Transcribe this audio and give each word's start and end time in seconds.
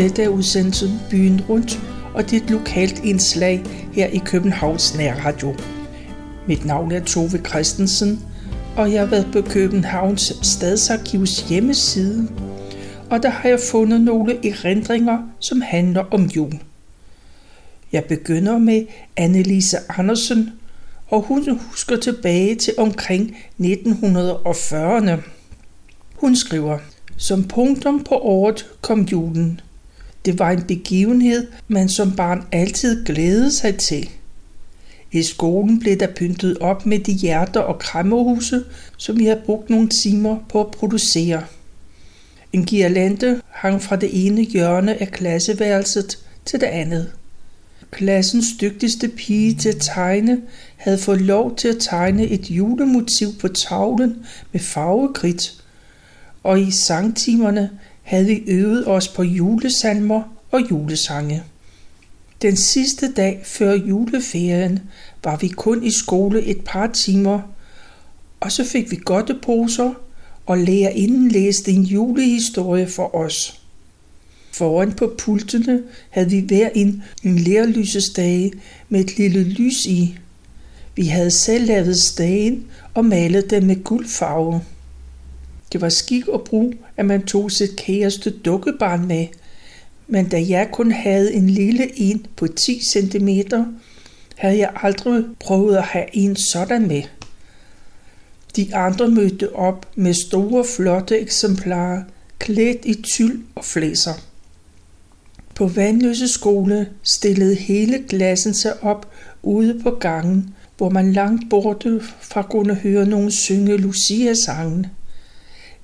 Dette 0.00 0.22
er 0.22 0.28
udsendelsen 0.28 1.00
Byen 1.10 1.40
Rundt, 1.48 1.80
og 2.14 2.30
det 2.30 2.38
er 2.38 2.44
et 2.44 2.50
lokalt 2.50 3.04
indslag 3.04 3.64
her 3.92 4.06
i 4.06 4.18
Københavns 4.24 4.96
Nærradio. 4.96 5.54
Mit 6.46 6.64
navn 6.64 6.92
er 6.92 7.00
Tove 7.00 7.38
Christensen, 7.48 8.24
og 8.76 8.92
jeg 8.92 9.00
har 9.00 9.06
været 9.06 9.28
på 9.32 9.42
Københavns 9.42 10.32
Stadsarkivs 10.42 11.48
hjemmeside, 11.48 12.28
og 13.10 13.22
der 13.22 13.28
har 13.28 13.48
jeg 13.48 13.60
fundet 13.70 14.00
nogle 14.00 14.48
erindringer, 14.48 15.18
som 15.40 15.60
handler 15.60 16.04
om 16.10 16.24
jul. 16.24 16.52
Jeg 17.92 18.04
begynder 18.04 18.58
med 18.58 18.86
Annelise 19.16 19.76
Andersen, 19.88 20.52
og 21.08 21.22
hun 21.22 21.60
husker 21.70 21.96
tilbage 21.96 22.54
til 22.54 22.74
omkring 22.78 23.36
1940'erne. 23.60 25.12
Hun 26.14 26.36
skriver, 26.36 26.78
som 27.16 27.44
punktum 27.44 28.04
på 28.04 28.14
året 28.14 28.66
kom 28.82 29.00
julen. 29.00 29.60
Det 30.24 30.38
var 30.38 30.50
en 30.50 30.62
begivenhed, 30.62 31.46
man 31.68 31.88
som 31.88 32.16
barn 32.16 32.46
altid 32.52 33.04
glædede 33.04 33.52
sig 33.52 33.76
til. 33.76 34.10
I 35.12 35.22
skolen 35.22 35.80
blev 35.80 35.96
der 35.96 36.06
pyntet 36.06 36.58
op 36.58 36.86
med 36.86 36.98
de 36.98 37.12
hjerter 37.12 37.60
og 37.60 37.78
krammerhuse, 37.78 38.64
som 38.96 39.18
vi 39.18 39.24
havde 39.24 39.40
brugt 39.46 39.70
nogle 39.70 39.88
timer 39.88 40.38
på 40.48 40.60
at 40.60 40.70
producere. 40.70 41.44
En 42.52 42.64
girlande 42.64 43.40
hang 43.48 43.82
fra 43.82 43.96
det 43.96 44.26
ene 44.26 44.42
hjørne 44.42 45.00
af 45.00 45.08
klasseværelset 45.08 46.18
til 46.44 46.60
det 46.60 46.66
andet. 46.66 47.12
Klassens 47.90 48.46
dygtigste 48.60 49.08
pige 49.08 49.54
til 49.54 49.68
at 49.68 49.80
tegne 49.80 50.40
havde 50.76 50.98
fået 50.98 51.20
lov 51.20 51.56
til 51.56 51.68
at 51.68 51.76
tegne 51.80 52.26
et 52.26 52.50
julemotiv 52.50 53.28
på 53.40 53.48
tavlen 53.48 54.16
med 54.52 54.60
farvekridt, 54.60 55.54
og 56.42 56.60
i 56.60 56.70
sangtimerne 56.70 57.70
havde 58.10 58.26
vi 58.26 58.42
øvet 58.46 58.88
os 58.88 59.08
på 59.08 59.22
julesalmer 59.22 60.22
og 60.50 60.70
julesange. 60.70 61.42
Den 62.42 62.56
sidste 62.56 63.12
dag 63.12 63.40
før 63.44 63.72
juleferien 63.72 64.80
var 65.24 65.36
vi 65.36 65.48
kun 65.48 65.84
i 65.84 65.90
skole 65.90 66.42
et 66.42 66.60
par 66.64 66.86
timer, 66.86 67.40
og 68.40 68.52
så 68.52 68.64
fik 68.64 68.90
vi 68.90 68.96
godteposer, 69.04 69.92
og 70.46 70.58
lærerinden 70.58 71.28
læste 71.28 71.72
en 71.72 71.82
julehistorie 71.82 72.88
for 72.88 73.14
os. 73.14 73.60
Foran 74.52 74.92
på 74.92 75.14
pultene 75.18 75.82
havde 76.10 76.30
vi 76.30 76.38
hver 76.38 76.68
en, 76.74 77.02
en 77.22 77.38
lærlysestage 77.38 78.52
med 78.88 79.00
et 79.00 79.18
lille 79.18 79.42
lys 79.42 79.86
i. 79.86 80.18
Vi 80.96 81.06
havde 81.06 81.30
selv 81.30 81.66
lavet 81.66 81.98
stagen 81.98 82.66
og 82.94 83.04
malet 83.04 83.50
den 83.50 83.66
med 83.66 83.84
guldfarve. 83.84 84.60
Det 85.72 85.80
var 85.80 85.88
skik 85.88 86.28
og 86.28 86.44
brug, 86.44 86.74
at 86.96 87.06
man 87.06 87.22
tog 87.22 87.50
sit 87.50 87.76
kæreste 87.76 88.30
dukkebarn 88.30 89.06
med, 89.06 89.26
men 90.06 90.28
da 90.28 90.44
jeg 90.48 90.68
kun 90.72 90.92
havde 90.92 91.34
en 91.34 91.50
lille 91.50 92.00
en 92.00 92.26
på 92.36 92.46
10 92.46 92.80
cm, 92.92 93.28
havde 94.36 94.58
jeg 94.58 94.70
aldrig 94.82 95.24
prøvet 95.40 95.76
at 95.76 95.82
have 95.82 96.06
en 96.12 96.36
sådan 96.36 96.88
med. 96.88 97.02
De 98.56 98.74
andre 98.74 99.08
mødte 99.08 99.56
op 99.56 99.86
med 99.94 100.14
store, 100.14 100.64
flotte 100.76 101.18
eksemplarer, 101.18 102.02
klædt 102.38 102.84
i 102.84 103.02
tyld 103.02 103.42
og 103.54 103.64
flæser. 103.64 104.12
På 105.54 105.66
Vandløse 105.66 106.28
skole 106.28 106.88
stillede 107.02 107.54
hele 107.54 108.04
klassen 108.08 108.54
sig 108.54 108.84
op 108.84 109.12
ude 109.42 109.80
på 109.82 109.90
gangen, 109.90 110.54
hvor 110.76 110.88
man 110.88 111.12
langt 111.12 111.50
borte 111.50 112.00
fra 112.20 112.42
kunne 112.42 112.74
høre 112.74 113.06
nogen 113.06 113.30
synge 113.30 113.76
Lucia-sangen. 113.76 114.86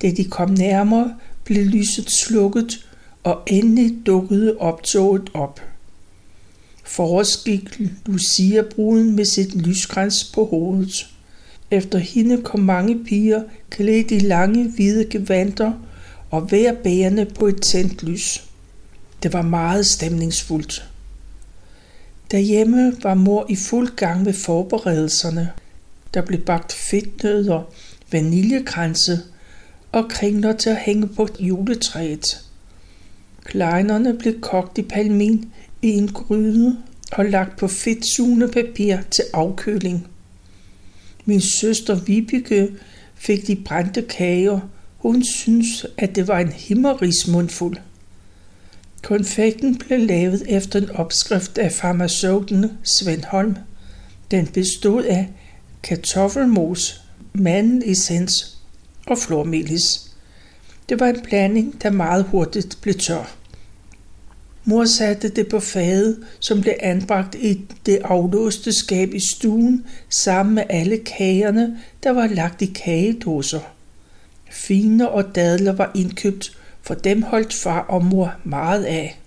Da 0.02 0.10
de 0.10 0.24
kom 0.24 0.50
nærmere, 0.50 1.14
blev 1.44 1.66
lyset 1.66 2.10
slukket, 2.10 2.86
og 3.24 3.42
endelig 3.46 4.06
dukkede 4.06 4.56
optoget 4.58 5.30
op. 5.34 5.60
Forrest 6.84 7.44
gik 7.44 7.80
Lucia-bruden 8.06 9.16
med 9.16 9.24
sit 9.24 9.54
lyskrans 9.54 10.32
på 10.34 10.44
hovedet. 10.44 11.06
Efter 11.70 11.98
hende 11.98 12.42
kom 12.42 12.60
mange 12.60 13.04
piger 13.04 13.42
klædt 13.70 14.10
i 14.10 14.18
lange 14.18 14.68
hvide 14.68 15.04
gevanter 15.10 15.72
og 16.30 16.40
hver 16.40 16.74
bærende 16.84 17.24
på 17.24 17.46
et 17.46 17.62
tændt 17.62 18.02
lys. 18.02 18.44
Det 19.22 19.32
var 19.32 19.42
meget 19.42 19.86
stemningsfuldt. 19.86 20.90
Derhjemme 22.30 22.92
var 23.02 23.14
mor 23.14 23.46
i 23.48 23.56
fuld 23.56 23.96
gang 23.96 24.22
med 24.22 24.32
forberedelserne. 24.32 25.50
Der 26.14 26.22
blev 26.22 26.40
bagt 26.40 26.72
fedtnødder, 26.72 27.62
vaniljekranse 28.12 29.22
og 29.92 30.08
kringler 30.08 30.52
til 30.52 30.70
at 30.70 30.76
hænge 30.76 31.06
på 31.06 31.28
juletræet. 31.40 32.44
Kleinerne 33.44 34.18
blev 34.18 34.40
kogt 34.40 34.78
i 34.78 34.82
palmin 34.82 35.52
i 35.82 35.88
en 35.88 36.08
gryde 36.08 36.76
og 37.12 37.24
lagt 37.24 37.58
på 37.58 37.68
fedtsugende 37.68 38.48
papir 38.48 38.96
til 39.10 39.24
afkøling. 39.34 40.06
Min 41.24 41.40
søster 41.40 41.94
Vibeke 41.94 42.68
fik 43.14 43.46
de 43.46 43.56
brændte 43.56 44.02
kager. 44.02 44.60
Hun 44.98 45.24
synes, 45.24 45.86
at 45.98 46.16
det 46.16 46.28
var 46.28 46.38
en 46.38 46.52
himmerismundfuld. 46.52 47.76
Konfekten 49.02 49.78
blev 49.78 50.00
lavet 50.00 50.42
efter 50.48 50.80
en 50.80 50.90
opskrift 50.90 51.58
af 51.58 51.72
farmaceuten 51.72 52.70
Svend 52.82 53.24
Holm. 53.24 53.56
Den 54.30 54.46
bestod 54.46 55.04
af 55.04 55.28
kartoffelmos, 55.82 57.00
mandelessens 57.32 58.55
og 59.06 59.18
flormelis. 59.18 60.10
Det 60.88 61.00
var 61.00 61.06
en 61.06 61.20
blanding, 61.20 61.82
der 61.82 61.90
meget 61.90 62.24
hurtigt 62.24 62.78
blev 62.82 62.94
tør. 62.94 63.36
Mor 64.64 64.84
satte 64.84 65.28
det 65.28 65.48
på 65.48 65.60
fadet, 65.60 66.24
som 66.40 66.60
blev 66.60 66.74
anbragt 66.80 67.34
i 67.34 67.60
det 67.86 67.98
aflåste 68.04 68.72
skab 68.72 69.14
i 69.14 69.20
stuen, 69.20 69.84
sammen 70.08 70.54
med 70.54 70.64
alle 70.70 70.98
kagerne, 70.98 71.78
der 72.02 72.10
var 72.10 72.26
lagt 72.26 72.62
i 72.62 72.66
kagedåser. 72.66 73.60
Fine 74.50 75.10
og 75.10 75.34
dadler 75.34 75.72
var 75.72 75.90
indkøbt, 75.94 76.58
for 76.82 76.94
dem 76.94 77.22
holdt 77.22 77.54
far 77.54 77.80
og 77.80 78.04
mor 78.04 78.34
meget 78.44 78.84
af. 78.84 79.20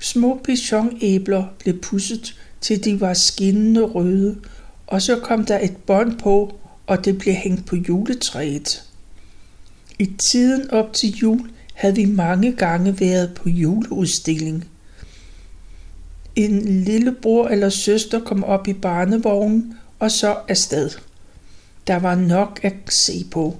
Små 0.00 0.40
pichonæbler 0.44 1.44
blev 1.58 1.80
pusset, 1.80 2.34
til 2.60 2.84
de 2.84 3.00
var 3.00 3.14
skinnende 3.14 3.82
røde, 3.82 4.36
og 4.86 5.02
så 5.02 5.20
kom 5.20 5.44
der 5.44 5.58
et 5.58 5.76
bånd 5.76 6.18
på, 6.18 6.54
og 6.86 7.04
det 7.04 7.18
blev 7.18 7.34
hængt 7.34 7.66
på 7.66 7.76
juletræet. 7.76 8.87
I 9.98 10.06
tiden 10.06 10.70
op 10.70 10.92
til 10.92 11.10
jul 11.10 11.50
havde 11.74 11.94
vi 11.94 12.04
mange 12.04 12.52
gange 12.52 13.00
været 13.00 13.34
på 13.34 13.48
juleudstilling. 13.48 14.68
En 16.36 16.84
lillebror 16.84 17.48
eller 17.48 17.68
søster 17.68 18.20
kom 18.20 18.44
op 18.44 18.68
i 18.68 18.72
barnevognen 18.72 19.74
og 19.98 20.10
så 20.10 20.36
afsted. 20.48 20.90
Der 21.86 21.96
var 21.96 22.14
nok 22.14 22.60
at 22.62 22.74
se 22.88 23.26
på. 23.30 23.56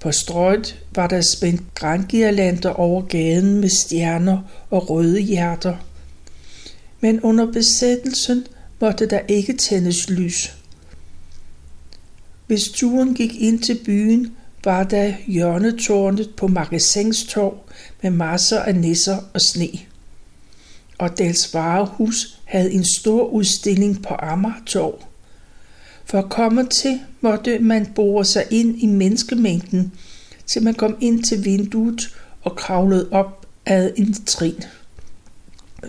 På 0.00 0.12
strøget 0.12 0.84
var 0.94 1.06
der 1.06 1.20
spændt 1.20 1.74
grængirlander 1.74 2.70
over 2.70 3.02
gaden 3.02 3.60
med 3.60 3.68
stjerner 3.68 4.38
og 4.70 4.90
røde 4.90 5.20
hjerter. 5.20 5.76
Men 7.00 7.20
under 7.20 7.52
besættelsen 7.52 8.46
måtte 8.80 9.06
der 9.06 9.20
ikke 9.28 9.52
tændes 9.52 10.10
lys. 10.10 10.56
Hvis 12.46 12.68
turen 12.68 13.14
gik 13.14 13.34
ind 13.34 13.62
til 13.62 13.78
byen, 13.84 14.36
var 14.64 14.84
der 14.84 15.12
hjørnetårnet 15.26 16.30
på 16.36 16.46
Magasinstorv 16.46 17.58
med 18.02 18.10
masser 18.10 18.60
af 18.60 18.74
nisser 18.74 19.18
og 19.34 19.40
sne. 19.40 19.68
Og 20.98 21.18
Dels 21.18 21.54
Varehus 21.54 22.40
havde 22.44 22.72
en 22.72 22.84
stor 22.84 23.26
udstilling 23.28 24.02
på 24.02 24.14
Amagertorv. 24.18 25.02
For 26.04 26.18
at 26.18 26.30
komme 26.30 26.66
til, 26.66 27.00
måtte 27.20 27.58
man 27.58 27.86
bore 27.86 28.24
sig 28.24 28.44
ind 28.50 28.82
i 28.82 28.86
menneskemængden, 28.86 29.92
til 30.46 30.62
man 30.62 30.74
kom 30.74 30.96
ind 31.00 31.22
til 31.22 31.44
vinduet 31.44 32.16
og 32.42 32.56
kravlede 32.56 33.08
op 33.10 33.46
ad 33.66 33.90
en 33.96 34.14
trin. 34.26 34.64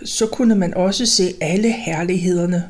Så 0.04 0.26
kunne 0.26 0.54
man 0.54 0.74
også 0.74 1.06
se 1.06 1.34
alle 1.40 1.72
herlighederne. 1.72 2.64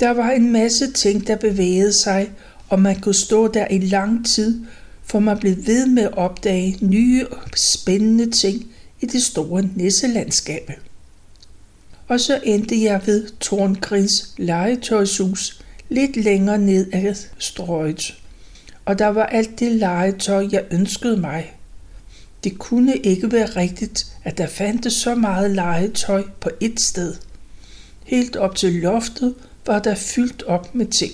Der 0.00 0.10
var 0.10 0.30
en 0.30 0.52
masse 0.52 0.92
ting, 0.92 1.26
der 1.26 1.36
bevægede 1.36 1.92
sig, 1.92 2.30
og 2.68 2.80
man 2.80 3.00
kunne 3.00 3.14
stå 3.14 3.48
der 3.48 3.66
i 3.70 3.78
lang 3.78 4.26
tid 4.26 4.64
for 5.06 5.18
man 5.18 5.38
blev 5.38 5.56
ved 5.66 5.86
med 5.86 6.02
at 6.02 6.16
opdage 6.16 6.78
nye 6.80 7.26
og 7.30 7.42
spændende 7.56 8.30
ting 8.30 8.66
i 9.00 9.06
det 9.06 9.22
store 9.22 9.68
nisselandskab. 9.74 10.72
Og 12.08 12.20
så 12.20 12.40
endte 12.44 12.82
jeg 12.82 13.02
ved 13.06 13.28
Torngrins 13.40 14.34
legetøjshus 14.36 15.60
lidt 15.88 16.16
længere 16.16 16.58
ned 16.58 16.92
ad 16.92 17.14
strøget. 17.38 18.14
Og 18.84 18.98
der 18.98 19.06
var 19.06 19.26
alt 19.26 19.60
det 19.60 19.72
legetøj, 19.72 20.48
jeg 20.52 20.64
ønskede 20.70 21.16
mig. 21.16 21.52
Det 22.44 22.58
kunne 22.58 22.96
ikke 22.96 23.32
være 23.32 23.46
rigtigt, 23.46 24.06
at 24.24 24.38
der 24.38 24.46
fandtes 24.46 24.92
så 24.92 25.14
meget 25.14 25.50
legetøj 25.50 26.24
på 26.40 26.50
ét 26.64 26.76
sted. 26.76 27.14
Helt 28.04 28.36
op 28.36 28.54
til 28.54 28.72
loftet 28.72 29.34
var 29.66 29.78
der 29.78 29.94
fyldt 29.94 30.42
op 30.42 30.74
med 30.74 30.86
ting. 30.86 31.12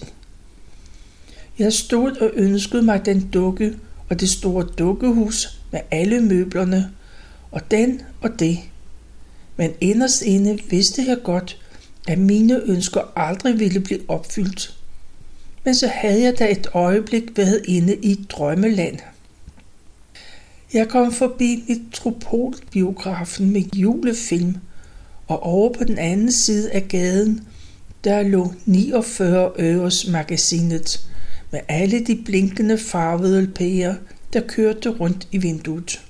Jeg 1.59 1.73
stod 1.73 2.17
og 2.17 2.31
ønskede 2.35 2.83
mig 2.83 3.07
den 3.07 3.29
dukke 3.29 3.75
og 4.09 4.21
det 4.21 4.29
store 4.29 4.67
dukkehus 4.79 5.59
med 5.71 5.81
alle 5.91 6.21
møblerne, 6.21 6.91
og 7.51 7.71
den 7.71 8.03
og 8.21 8.31
det. 8.39 8.59
Men 9.57 9.71
inderst 9.81 10.23
inde 10.23 10.59
vidste 10.71 11.05
jeg 11.09 11.19
godt, 11.25 11.59
at 12.09 12.19
mine 12.19 12.63
ønsker 12.65 13.13
aldrig 13.17 13.59
ville 13.59 13.81
blive 13.81 14.01
opfyldt. 14.09 14.77
Men 15.65 15.75
så 15.75 15.87
havde 15.87 16.23
jeg 16.23 16.39
da 16.39 16.51
et 16.51 16.67
øjeblik 16.75 17.37
været 17.37 17.63
inde 17.65 17.97
i 17.97 18.25
drømmeland. 18.29 18.99
Jeg 20.75 20.89
kom 20.89 21.13
forbi 21.13 21.65
Metropolbiografen 21.69 23.51
med 23.51 23.63
julefilm, 23.75 24.57
og 25.29 25.43
over 25.43 25.73
på 25.73 25.85
den 25.85 25.99
anden 25.99 26.33
side 26.33 26.71
af 26.71 26.89
gaden, 26.89 27.49
der 28.05 28.23
lå 28.23 28.53
49 28.67 29.53
øres 29.59 30.07
magasinet 30.07 31.12
med 31.53 31.61
alle 31.69 32.05
de 32.05 32.23
blinkende 32.25 32.79
farvede 32.79 33.47
pærer, 33.47 33.95
der 34.33 34.41
kørte 34.41 34.89
rundt 34.89 35.29
i 35.33 35.39
vinduet. 35.39 36.01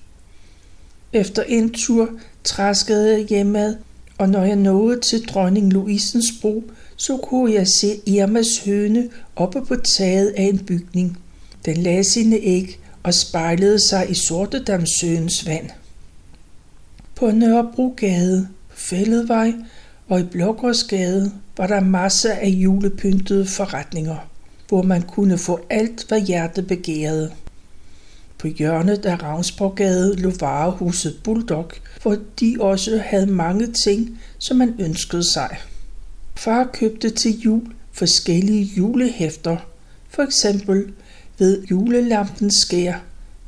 Efter 1.12 1.42
en 1.42 1.72
tur 1.72 2.08
traskede 2.44 3.12
jeg 3.12 3.26
hjemad, 3.26 3.76
og 4.18 4.28
når 4.28 4.44
jeg 4.44 4.56
nåede 4.56 5.00
til 5.00 5.28
dronning 5.28 5.72
Louisens 5.72 6.32
bro, 6.40 6.64
så 6.96 7.16
kunne 7.16 7.54
jeg 7.54 7.68
se 7.68 8.00
Irmas 8.06 8.58
høne 8.64 9.08
oppe 9.36 9.64
på 9.64 9.76
taget 9.76 10.28
af 10.36 10.42
en 10.42 10.58
bygning. 10.58 11.18
Den 11.64 11.76
lagde 11.76 12.04
sine 12.04 12.36
æg 12.36 12.80
og 13.02 13.14
spejlede 13.14 13.78
sig 13.78 14.10
i 14.10 14.14
Sortedamsøens 14.14 15.46
vand. 15.46 15.70
På 17.14 17.30
Nørrebrogade, 17.30 18.48
Fælledvej 18.74 19.52
og 20.08 20.20
i 20.20 20.24
Blågårdsgade 20.24 21.32
var 21.56 21.66
der 21.66 21.80
masser 21.80 22.32
af 22.32 22.48
julepyntede 22.48 23.46
forretninger, 23.46 24.31
hvor 24.72 24.82
man 24.82 25.02
kunne 25.02 25.38
få 25.38 25.60
alt, 25.70 26.04
hvad 26.08 26.20
hjertet 26.20 26.66
begærede. 26.66 27.32
På 28.38 28.46
hjørnet 28.48 29.06
af 29.06 29.22
Ravnsborggade 29.22 30.16
lå 30.16 30.32
varehuset 30.40 31.20
Bulldog, 31.24 31.70
hvor 32.02 32.16
de 32.40 32.56
også 32.60 33.02
havde 33.04 33.26
mange 33.26 33.72
ting, 33.72 34.20
som 34.38 34.56
man 34.56 34.74
ønskede 34.78 35.32
sig. 35.32 35.56
Far 36.34 36.70
købte 36.72 37.10
til 37.10 37.40
jul 37.40 37.62
forskellige 37.92 38.64
julehæfter, 38.64 39.56
for 40.10 40.22
eksempel 40.22 40.92
ved 41.38 41.62
julelampens 41.70 42.54
skær, 42.54 42.94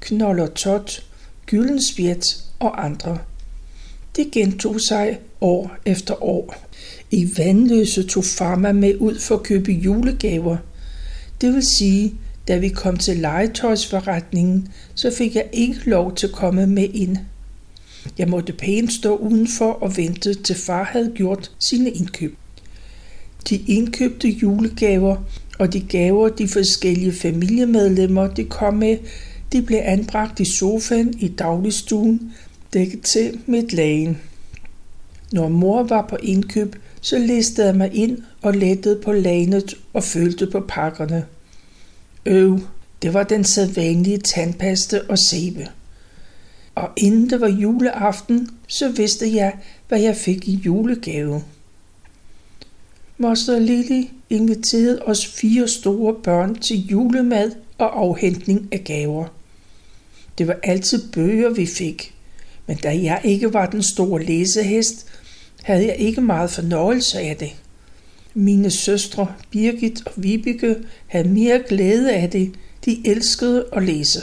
knold 0.00 0.40
og 0.40 0.54
tot, 0.54 1.06
gyldenspjæt 1.46 2.36
og 2.58 2.84
andre. 2.84 3.18
Det 4.16 4.30
gentog 4.30 4.80
sig 4.80 5.18
år 5.40 5.76
efter 5.86 6.24
år. 6.24 6.54
I 7.10 7.30
Vandløse 7.38 8.02
tog 8.02 8.24
farma 8.24 8.72
med 8.72 8.94
ud 9.00 9.18
for 9.18 9.34
at 9.34 9.42
købe 9.42 9.72
julegaver. 9.72 10.56
Det 11.44 11.54
vil 11.54 11.62
sige, 11.76 12.14
da 12.48 12.56
vi 12.56 12.68
kom 12.68 12.96
til 12.96 13.16
legetøjsforretningen, 13.16 14.68
så 14.94 15.10
fik 15.18 15.34
jeg 15.34 15.48
ikke 15.52 15.90
lov 15.90 16.14
til 16.14 16.26
at 16.26 16.32
komme 16.32 16.66
med 16.66 16.88
ind. 16.94 17.16
Jeg 18.18 18.28
måtte 18.28 18.52
pænt 18.52 18.92
stå 18.92 19.16
udenfor 19.16 19.72
og 19.72 19.96
vente 19.96 20.34
til 20.34 20.56
far 20.56 20.84
havde 20.84 21.12
gjort 21.14 21.50
sine 21.68 21.90
indkøb. 21.90 22.36
De 23.48 23.56
indkøbte 23.56 24.28
julegaver 24.28 25.16
og 25.58 25.72
de 25.72 25.80
gaver, 25.80 26.28
de 26.28 26.48
forskellige 26.48 27.12
familiemedlemmer 27.12 28.26
de 28.26 28.44
kom 28.44 28.74
med, 28.74 28.96
de 29.52 29.62
blev 29.62 29.80
anbragt 29.82 30.40
i 30.40 30.44
sofaen 30.44 31.14
i 31.18 31.28
dagligstuen, 31.28 32.32
dækket 32.72 33.02
til 33.02 33.38
med 33.46 33.64
et 33.64 33.72
lagen. 33.72 34.18
Når 35.32 35.48
mor 35.48 35.82
var 35.82 36.06
på 36.08 36.16
indkøb, 36.22 36.76
så 37.00 37.18
listede 37.18 37.66
jeg 37.66 37.76
mig 37.76 37.94
ind 37.94 38.18
og 38.42 38.54
lettede 38.54 39.00
på 39.04 39.12
lagenet 39.12 39.74
og 39.92 40.04
følte 40.04 40.46
på 40.46 40.60
pakkerne. 40.68 41.24
Øv, 42.26 42.60
det 43.02 43.14
var 43.14 43.22
den 43.22 43.44
sædvanlige 43.44 44.18
tandpaste 44.18 45.10
og 45.10 45.18
sæbe. 45.18 45.68
Og 46.74 46.90
inden 46.96 47.30
det 47.30 47.40
var 47.40 47.48
juleaften, 47.48 48.50
så 48.66 48.88
vidste 48.88 49.34
jeg, 49.34 49.54
hvad 49.88 50.00
jeg 50.00 50.16
fik 50.16 50.48
i 50.48 50.54
julegave. 50.54 51.42
Moster 53.18 53.58
Lili 53.58 54.10
inviterede 54.30 55.02
os 55.02 55.26
fire 55.26 55.68
store 55.68 56.14
børn 56.14 56.54
til 56.54 56.86
julemad 56.86 57.50
og 57.78 58.00
afhentning 58.00 58.68
af 58.72 58.84
gaver. 58.84 59.26
Det 60.38 60.48
var 60.48 60.56
altid 60.62 61.12
bøger, 61.12 61.50
vi 61.50 61.66
fik, 61.66 62.14
men 62.66 62.76
da 62.76 62.88
jeg 63.02 63.20
ikke 63.24 63.54
var 63.54 63.66
den 63.66 63.82
store 63.82 64.22
læsehest, 64.24 65.06
havde 65.62 65.86
jeg 65.86 65.96
ikke 65.96 66.20
meget 66.20 66.50
fornøjelse 66.50 67.18
af 67.20 67.36
det. 67.36 67.52
Mine 68.34 68.70
søstre 68.70 69.34
Birgit 69.50 70.06
og 70.06 70.12
Vibeke 70.16 70.76
havde 71.06 71.28
mere 71.28 71.62
glæde 71.68 72.12
af 72.12 72.30
det. 72.30 72.54
De 72.84 73.08
elskede 73.08 73.66
at 73.72 73.82
læse. 73.82 74.20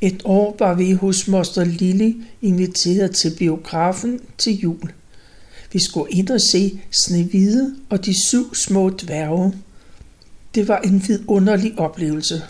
Et 0.00 0.22
år 0.24 0.56
var 0.58 0.74
vi 0.74 0.92
hos 0.92 1.28
moster 1.28 1.64
Lille 1.64 2.14
inviteret 2.42 3.10
til 3.10 3.34
biografen 3.38 4.20
til 4.38 4.58
jul. 4.58 4.92
Vi 5.72 5.78
skulle 5.78 6.12
ind 6.12 6.30
og 6.30 6.40
se 6.40 6.80
Snevide 6.90 7.76
og 7.90 8.04
de 8.04 8.14
syv 8.14 8.54
små 8.54 8.90
dværge. 8.90 9.54
Det 10.54 10.68
var 10.68 10.78
en 10.78 11.02
vidunderlig 11.08 11.78
oplevelse. 11.78 12.42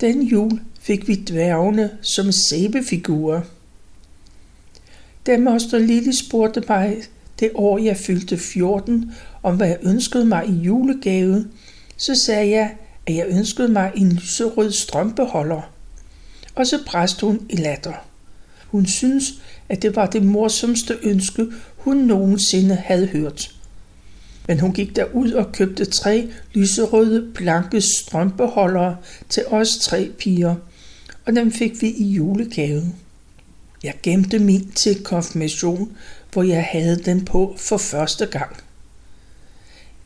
Den 0.00 0.22
jul 0.22 0.60
fik 0.80 1.08
vi 1.08 1.14
dværgene 1.14 1.90
som 2.02 2.32
sæbefigurer. 2.32 3.40
Da 5.26 5.38
moster 5.38 5.78
Lille 5.78 6.16
spurgte 6.16 6.62
mig 6.68 6.96
det 7.38 7.50
år 7.54 7.78
jeg 7.78 7.96
fyldte 7.96 8.38
14, 8.38 9.12
om 9.42 9.56
hvad 9.56 9.68
jeg 9.68 9.78
ønskede 9.82 10.24
mig 10.24 10.48
i 10.48 10.52
julegave, 10.52 11.46
så 11.96 12.14
sagde 12.14 12.50
jeg, 12.50 12.74
at 13.06 13.14
jeg 13.14 13.26
ønskede 13.28 13.68
mig 13.68 13.92
en 13.96 14.12
lyserød 14.12 14.72
strømpeholder. 14.72 15.72
Og 16.54 16.66
så 16.66 16.78
bræste 16.86 17.26
hun 17.26 17.40
i 17.50 17.56
latter. 17.56 17.92
Hun 18.66 18.86
synes, 18.86 19.24
at 19.68 19.82
det 19.82 19.96
var 19.96 20.06
det 20.06 20.22
morsomste 20.22 20.98
ønske, 21.02 21.46
hun 21.76 21.96
nogensinde 21.96 22.74
havde 22.74 23.06
hørt. 23.06 23.56
Men 24.48 24.60
hun 24.60 24.72
gik 24.72 24.96
derud 24.96 25.32
og 25.32 25.52
købte 25.52 25.84
tre 25.84 26.30
lyserøde, 26.54 27.32
blanke 27.34 27.80
strømpeholdere 27.80 28.96
til 29.28 29.44
os 29.46 29.78
tre 29.78 30.10
piger, 30.18 30.54
og 31.26 31.36
dem 31.36 31.52
fik 31.52 31.82
vi 31.82 31.86
i 31.86 32.04
julegave. 32.04 32.82
Jeg 33.84 33.94
gemte 34.02 34.38
min 34.38 34.70
til 34.70 35.02
konfirmation, 35.02 35.96
hvor 36.36 36.42
jeg 36.42 36.64
havde 36.70 36.96
den 36.96 37.24
på 37.24 37.54
for 37.58 37.76
første 37.76 38.26
gang. 38.26 38.56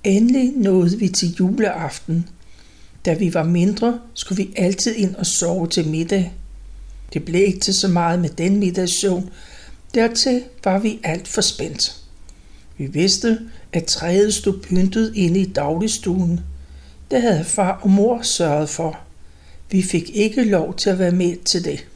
Endelig 0.04 0.52
nåede 0.56 0.98
vi 0.98 1.08
til 1.08 1.34
juleaften. 1.40 2.28
Da 3.04 3.14
vi 3.14 3.34
var 3.34 3.42
mindre, 3.42 4.00
skulle 4.14 4.44
vi 4.44 4.52
altid 4.56 4.94
ind 4.94 5.14
og 5.14 5.26
sove 5.26 5.68
til 5.68 5.88
middag. 5.88 6.32
Det 7.12 7.24
blev 7.24 7.46
ikke 7.46 7.58
til 7.58 7.74
så 7.74 7.88
meget 7.88 8.20
med 8.20 8.28
den 8.28 8.56
middagssøvn. 8.56 9.30
Dertil 9.94 10.44
var 10.64 10.78
vi 10.78 11.00
alt 11.04 11.28
for 11.28 11.40
spændt. 11.40 12.02
Vi 12.78 12.86
vidste, 12.86 13.38
at 13.72 13.84
træet 13.84 14.34
stod 14.34 14.60
pyntet 14.62 15.12
inde 15.14 15.40
i 15.40 15.52
dagligstuen. 15.52 16.40
Det 17.10 17.22
havde 17.22 17.44
far 17.44 17.80
og 17.82 17.90
mor 17.90 18.22
sørget 18.22 18.68
for. 18.68 19.00
Vi 19.70 19.82
fik 19.82 20.10
ikke 20.14 20.44
lov 20.44 20.76
til 20.76 20.90
at 20.90 20.98
være 20.98 21.12
med 21.12 21.36
til 21.44 21.64
det. 21.64 21.86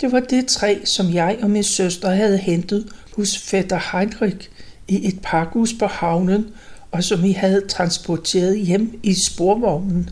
Det 0.00 0.12
var 0.12 0.20
det 0.20 0.46
træ, 0.46 0.78
som 0.84 1.14
jeg 1.14 1.38
og 1.42 1.50
min 1.50 1.62
søster 1.62 2.10
havde 2.10 2.38
hentet 2.38 2.92
hos 3.16 3.38
fætter 3.38 3.80
Heinrich 3.92 4.48
i 4.88 5.08
et 5.08 5.18
pakhus 5.22 5.74
på 5.78 5.86
havnen, 5.86 6.46
og 6.90 7.04
som 7.04 7.22
vi 7.22 7.32
havde 7.32 7.66
transporteret 7.68 8.58
hjem 8.58 9.00
i 9.02 9.14
sporvognen. 9.14 10.10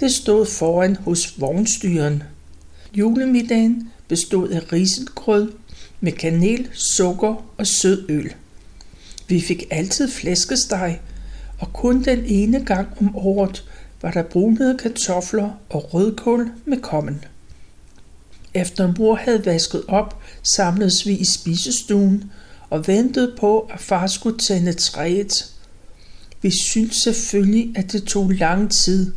Det 0.00 0.12
stod 0.12 0.46
foran 0.46 0.96
hos 0.96 1.40
vognstyren. 1.40 2.22
Julemiddagen 2.94 3.90
bestod 4.08 4.48
af 4.48 4.72
risengrød 4.72 5.52
med 6.00 6.12
kanel, 6.12 6.68
sukker 6.72 7.44
og 7.56 7.66
sød 7.66 8.04
øl. 8.08 8.34
Vi 9.28 9.40
fik 9.40 9.64
altid 9.70 10.10
flæskesteg, 10.10 11.00
og 11.58 11.72
kun 11.72 12.04
den 12.04 12.24
ene 12.26 12.64
gang 12.64 12.88
om 13.00 13.16
året 13.16 13.64
var 14.02 14.10
der 14.10 14.22
brunede 14.22 14.78
kartofler 14.78 15.50
og 15.70 15.94
rødkål 15.94 16.50
med 16.64 16.80
kommen. 16.80 17.24
Efter 18.54 18.92
mor 18.98 19.14
havde 19.14 19.46
vasket 19.46 19.82
op, 19.88 20.22
samledes 20.42 21.06
vi 21.06 21.12
i 21.12 21.24
spisestuen 21.24 22.24
og 22.70 22.86
ventede 22.86 23.34
på, 23.40 23.58
at 23.58 23.80
far 23.80 24.06
skulle 24.06 24.38
tænde 24.38 24.72
træet. 24.72 25.50
Vi 26.42 26.50
syntes 26.50 26.96
selvfølgelig, 26.96 27.72
at 27.76 27.92
det 27.92 28.04
tog 28.04 28.30
lang 28.30 28.70
tid. 28.70 29.12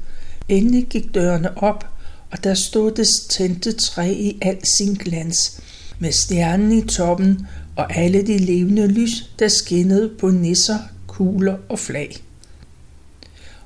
Endelig 0.50 0.86
gik 0.86 1.16
dørene 1.16 1.58
op, 1.58 1.86
og 2.32 2.44
der 2.44 2.54
stod 2.54 2.92
det 2.92 3.08
tændte 3.30 3.72
træ 3.72 4.14
i 4.14 4.38
al 4.42 4.58
sin 4.78 4.94
glans, 4.94 5.62
med 6.00 6.12
stjernen 6.12 6.72
i 6.72 6.82
toppen 6.88 7.48
og 7.76 7.96
alle 7.96 8.28
de 8.28 8.38
levende 8.38 8.88
lys, 8.88 9.32
der 9.40 9.48
skinnede 9.48 10.10
på 10.20 10.30
nisser, 10.30 10.80
kugler 11.08 11.58
og 11.70 11.80
flag. 11.80 12.18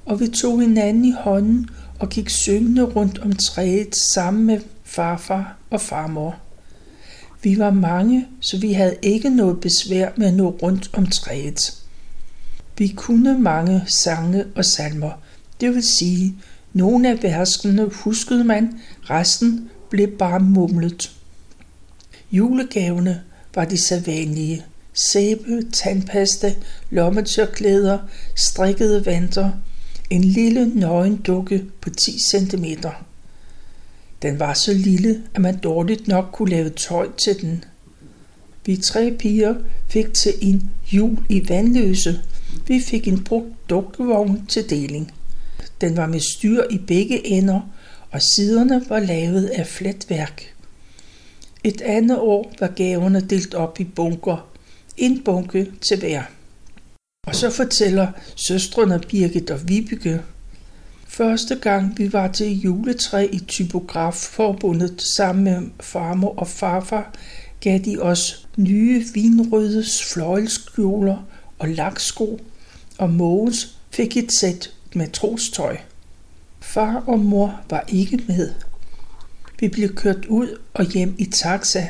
Og 0.05 0.19
vi 0.19 0.27
tog 0.27 0.61
hinanden 0.61 1.05
i 1.05 1.13
hånden 1.19 1.69
og 1.99 2.09
gik 2.09 2.29
syngende 2.29 2.83
rundt 2.83 3.19
om 3.19 3.33
træet 3.35 3.95
sammen 3.95 4.45
med 4.45 4.59
farfar 4.83 5.60
og 5.71 5.81
farmor. 5.81 6.35
Vi 7.43 7.59
var 7.59 7.71
mange, 7.71 8.27
så 8.39 8.59
vi 8.59 8.73
havde 8.73 8.95
ikke 9.01 9.29
noget 9.29 9.59
besvær 9.59 10.09
med 10.17 10.27
at 10.27 10.33
nå 10.33 10.49
rundt 10.49 10.89
om 10.93 11.05
træet. 11.05 11.73
Vi 12.77 12.87
kunne 12.87 13.39
mange 13.39 13.83
sange 13.87 14.45
og 14.55 14.65
salmer, 14.65 15.11
det 15.61 15.75
vil 15.75 15.83
sige, 15.83 16.35
nogle 16.73 17.09
af 17.09 17.23
verskene 17.23 17.89
huskede 17.93 18.43
man, 18.43 18.79
resten 19.01 19.69
blev 19.89 20.07
bare 20.17 20.39
mumlet. 20.39 21.11
Julegaverne 22.31 23.21
var 23.55 23.65
de 23.65 23.77
sædvanlige. 23.77 24.65
Sæbe, 24.93 25.63
tandpasta, 25.73 26.55
lommetørklæder, 26.89 27.99
strikkede 28.35 29.05
vanter, 29.05 29.51
en 30.09 30.23
lille 30.23 30.65
nøgen 30.65 31.17
dukke 31.17 31.65
på 31.81 31.89
10 31.89 32.19
cm. 32.19 32.65
Den 34.21 34.39
var 34.39 34.53
så 34.53 34.73
lille, 34.73 35.23
at 35.35 35.41
man 35.41 35.57
dårligt 35.57 36.07
nok 36.07 36.29
kunne 36.33 36.49
lave 36.49 36.69
tøj 36.69 37.07
til 37.23 37.41
den. 37.41 37.63
Vi 38.65 38.77
tre 38.77 39.15
piger 39.19 39.55
fik 39.89 40.13
til 40.13 40.33
en 40.41 40.69
jul 40.93 41.17
i 41.29 41.49
vandløse. 41.49 42.21
Vi 42.67 42.79
fik 42.79 43.07
en 43.07 43.23
brugt 43.23 43.69
dukkevogn 43.69 44.45
til 44.45 44.69
deling. 44.69 45.11
Den 45.81 45.97
var 45.97 46.07
med 46.07 46.19
styr 46.19 46.63
i 46.69 46.77
begge 46.77 47.27
ender, 47.27 47.61
og 48.11 48.21
siderne 48.21 48.85
var 48.89 48.99
lavet 48.99 49.45
af 49.45 49.67
fletværk. 49.67 50.53
Et 51.63 51.81
andet 51.81 52.19
år 52.19 52.53
var 52.59 52.67
gaverne 52.67 53.21
delt 53.21 53.53
op 53.53 53.79
i 53.79 53.83
bunker. 53.83 54.47
En 54.97 55.23
bunke 55.23 55.71
til 55.81 55.99
hver. 55.99 56.23
Og 57.27 57.35
så 57.35 57.49
fortæller 57.49 58.07
søstrene 58.35 58.99
Birgit 59.09 59.51
og 59.51 59.69
Vibeke. 59.69 60.21
Første 61.13 61.55
gang 61.55 61.97
vi 61.97 62.13
var 62.13 62.27
til 62.27 62.59
juletræ 62.59 63.27
i 63.31 63.39
Typografforbundet 63.39 65.01
sammen 65.01 65.43
med 65.43 65.69
farmor 65.79 66.33
og 66.37 66.47
farfar, 66.47 67.13
gav 67.59 67.79
de 67.79 67.97
os 67.99 68.47
nye 68.57 69.05
vinrøde 69.13 69.83
fløjelskjoler 70.13 71.17
og 71.59 71.69
laksko, 71.69 72.39
og 72.97 73.09
Mogens 73.09 73.77
fik 73.89 74.17
et 74.17 74.33
sæt 74.33 74.71
matrostøj. 74.95 75.77
Far 76.59 77.03
og 77.07 77.19
mor 77.19 77.59
var 77.69 77.83
ikke 77.87 78.23
med. 78.27 78.51
Vi 79.59 79.67
blev 79.67 79.95
kørt 79.95 80.25
ud 80.25 80.57
og 80.73 80.85
hjem 80.85 81.15
i 81.17 81.25
taxa. 81.25 81.87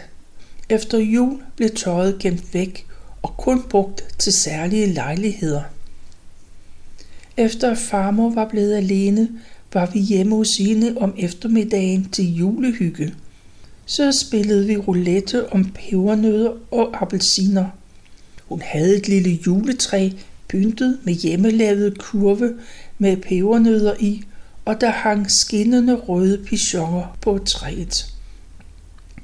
Efter 0.69 0.97
jul 0.97 1.41
blev 1.55 1.69
tøjet 1.69 2.19
gemt 2.19 2.53
væk 2.53 2.87
og 3.21 3.37
kun 3.37 3.63
brugt 3.69 4.03
til 4.19 4.33
særlige 4.33 4.93
lejligheder. 4.93 5.61
Efter 7.41 7.75
farmor 7.75 8.29
var 8.29 8.49
blevet 8.49 8.73
alene, 8.73 9.29
var 9.73 9.89
vi 9.93 9.99
hjemme 9.99 10.35
hos 10.35 10.57
hende 10.57 10.95
om 10.97 11.13
eftermiddagen 11.17 12.09
til 12.09 12.35
julehygge. 12.35 13.13
Så 13.85 14.11
spillede 14.11 14.67
vi 14.67 14.77
roulette 14.77 15.53
om 15.53 15.71
pebernødder 15.75 16.51
og 16.71 17.01
appelsiner. 17.01 17.65
Hun 18.45 18.61
havde 18.65 18.97
et 18.97 19.07
lille 19.07 19.39
juletræ 19.47 20.09
pyntet 20.49 20.99
med 21.03 21.13
hjemmelavede 21.13 21.95
kurve 21.99 22.53
med 22.97 23.17
pebernødder 23.17 23.93
i, 23.99 24.23
og 24.65 24.81
der 24.81 24.89
hang 24.89 25.31
skinnende 25.31 25.95
røde 25.95 26.43
pigeoner 26.45 27.17
på 27.21 27.37
træet. 27.45 28.05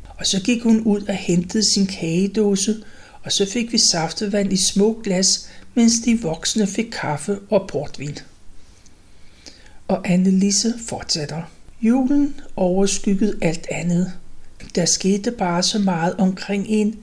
Og 0.08 0.26
så 0.26 0.42
gik 0.42 0.64
hun 0.64 0.82
ud 0.82 1.02
og 1.02 1.16
hentede 1.16 1.74
sin 1.74 1.86
kagedåse, 1.86 2.76
og 3.24 3.32
så 3.32 3.46
fik 3.46 3.72
vi 3.72 3.78
saftevand 3.78 4.54
i 4.54 4.58
små 4.58 5.02
glas, 5.04 5.50
mens 5.78 6.00
de 6.00 6.22
voksne 6.22 6.68
fik 6.68 6.86
kaffe 6.92 7.40
og 7.50 7.68
portvin. 7.68 8.18
Og 9.88 10.10
Annelise 10.10 10.74
fortsætter. 10.88 11.42
Julen 11.82 12.36
overskyggede 12.56 13.38
alt 13.42 13.68
andet. 13.72 14.12
Der 14.76 14.86
skete 14.86 15.32
bare 15.32 15.64
så 15.64 15.80
meget 15.80 16.16
omkring 16.16 16.66
en, 16.68 16.96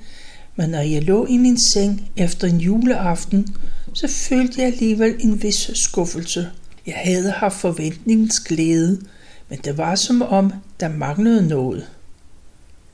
men 0.57 0.71
når 0.71 0.81
jeg 0.81 1.03
lå 1.03 1.27
i 1.27 1.37
min 1.37 1.59
seng 1.73 2.11
efter 2.17 2.49
en 2.49 2.61
juleaften, 2.61 3.57
så 3.93 4.09
følte 4.09 4.61
jeg 4.61 4.67
alligevel 4.67 5.17
en 5.21 5.43
vis 5.43 5.71
skuffelse. 5.75 6.51
Jeg 6.87 6.95
havde 6.95 7.31
haft 7.31 7.57
forventningens 7.57 8.41
glæde, 8.41 9.01
men 9.49 9.59
det 9.65 9.79
var 9.79 9.95
som 9.95 10.23
om, 10.23 10.53
der 10.81 10.89
manglede 10.89 11.49
noget. 11.49 11.89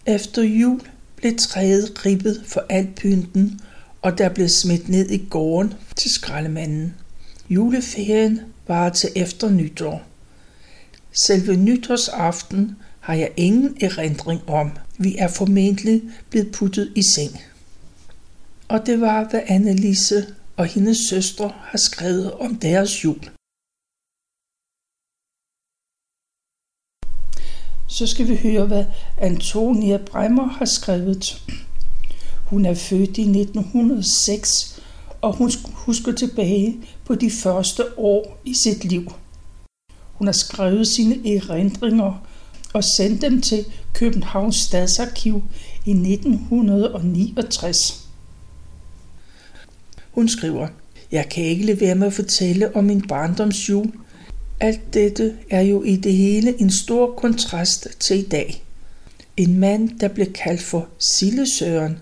Efter 0.07 0.43
jul 0.43 0.81
blev 1.17 1.37
træet 1.39 2.07
ribbet 2.07 2.43
for 2.47 2.65
alt 2.69 2.95
pynten, 2.95 3.61
og 4.02 4.19
der 4.19 4.28
blev 4.28 4.49
smidt 4.49 4.88
ned 4.88 5.11
i 5.11 5.26
gården 5.30 5.75
til 5.97 6.11
skraldemanden. 6.11 6.95
Juleferien 7.50 8.40
var 8.66 8.88
til 8.88 9.11
efter 9.16 9.50
nytår. 9.50 10.02
Selve 11.12 11.57
nytårsaften 11.57 12.76
har 13.00 13.14
jeg 13.14 13.33
ingen 13.37 13.76
erindring 13.80 14.49
om. 14.49 14.71
Vi 14.99 15.16
er 15.16 15.28
formentlig 15.28 16.02
blevet 16.30 16.52
puttet 16.52 16.92
i 16.97 17.02
seng. 17.02 17.40
Og 18.69 18.87
det 18.87 19.00
var, 19.00 19.28
hvad 19.30 19.40
Annelise 19.47 20.35
og 20.57 20.66
hendes 20.66 20.99
søstre 20.99 21.52
har 21.57 21.78
skrevet 21.78 22.33
om 22.33 22.57
deres 22.57 23.04
jul. 23.04 23.30
Så 27.88 28.07
skal 28.07 28.28
vi 28.28 28.37
høre, 28.37 28.66
hvad 28.66 28.85
Antonia 29.19 29.97
Bremmer 29.97 30.47
har 30.49 30.64
skrevet. 30.64 31.42
Hun 32.50 32.66
er 32.66 32.75
født 32.75 33.19
i 33.19 33.23
1906, 33.23 34.83
og 35.21 35.37
hun 35.37 35.50
husker 35.73 36.12
tilbage 36.12 36.76
på 37.04 37.14
de 37.14 37.30
første 37.30 37.99
år 37.99 38.40
i 38.45 38.54
sit 38.54 38.85
liv. 38.85 39.12
Hun 40.12 40.26
har 40.26 40.33
skrevet 40.33 40.88
sine 40.88 41.35
erindringer 41.35 42.26
og 42.73 42.85
sendt 42.85 43.23
dem 43.23 43.40
til 43.40 43.64
Københavns 43.95 44.57
Stadsarkiv 44.57 45.42
i 45.87 45.90
1969. 45.90 48.09
Hun 50.11 50.28
skriver, 50.28 50.69
Jeg 51.12 51.28
kan 51.28 51.45
ikke 51.45 51.66
lade 51.66 51.80
være 51.80 51.95
med 51.95 52.07
at 52.07 52.12
fortælle 52.12 52.76
om 52.76 52.85
min 52.85 53.02
barndomsjul. 53.02 53.92
Alt 54.61 54.95
dette 54.95 55.37
er 55.50 55.61
jo 55.61 55.83
i 55.83 55.97
det 55.97 56.12
hele 56.12 56.61
en 56.61 56.71
stor 56.71 57.14
kontrast 57.14 57.88
til 58.00 58.19
i 58.19 58.28
dag. 58.28 58.64
En 59.37 59.59
mand, 59.59 59.99
der 59.99 60.09
blev 60.09 60.33
kaldt 60.33 60.62
for 60.62 60.88
Sillesøren, 60.99 61.99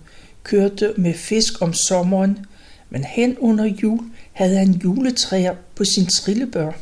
kørte 0.49 0.95
med 0.97 1.15
fisk 1.15 1.63
om 1.63 1.73
sommeren, 1.73 2.47
men 2.91 3.05
hen 3.05 3.39
under 3.39 3.65
jul 3.65 4.01
havde 4.33 4.57
han 4.57 4.71
juletræer 4.71 5.55
på 5.75 5.85
sin 5.85 6.07
trillebør. 6.07 6.73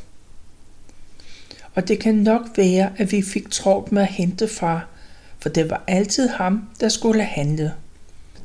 Og 1.75 1.89
det 1.89 1.99
kan 1.99 2.15
nok 2.15 2.43
være, 2.57 2.93
at 2.97 3.13
vi 3.13 3.23
fik 3.23 3.51
travlt 3.51 3.93
med 3.93 4.03
at 4.03 4.09
hente 4.09 4.49
far, 4.49 4.89
for 5.39 5.49
det 5.49 5.71
var 5.71 5.85
altid 5.87 6.29
ham, 6.29 6.69
der 6.81 6.89
skulle 6.89 7.25
handle. 7.25 7.73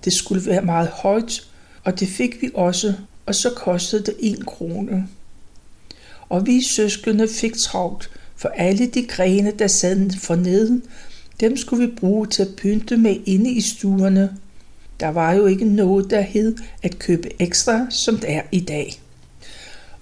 Det 0.05 0.13
skulle 0.13 0.45
være 0.45 0.61
meget 0.61 0.87
højt, 0.87 1.47
og 1.83 1.99
det 1.99 2.07
fik 2.07 2.41
vi 2.41 2.49
også, 2.53 2.93
og 3.25 3.35
så 3.35 3.49
kostede 3.49 4.03
det 4.03 4.15
en 4.19 4.45
krone. 4.45 5.07
Og 6.29 6.45
vi 6.45 6.63
søskende 6.63 7.27
fik 7.27 7.53
travlt, 7.65 8.09
for 8.35 8.49
alle 8.49 8.87
de 8.87 9.05
grene, 9.05 9.51
der 9.59 9.67
sad 9.67 10.11
for 10.19 10.35
neden, 10.35 10.83
dem 11.39 11.57
skulle 11.57 11.87
vi 11.87 11.95
bruge 11.95 12.27
til 12.27 12.41
at 12.41 12.55
pynte 12.57 12.97
med 12.97 13.15
inde 13.25 13.51
i 13.51 13.61
stuerne. 13.61 14.37
Der 15.01 15.07
var 15.07 15.33
jo 15.33 15.45
ikke 15.45 15.65
noget, 15.65 16.09
der 16.09 16.21
hed 16.21 16.55
at 16.83 16.99
købe 16.99 17.41
ekstra, 17.41 17.87
som 17.89 18.17
det 18.17 18.31
er 18.31 18.41
i 18.51 18.59
dag. 18.59 19.01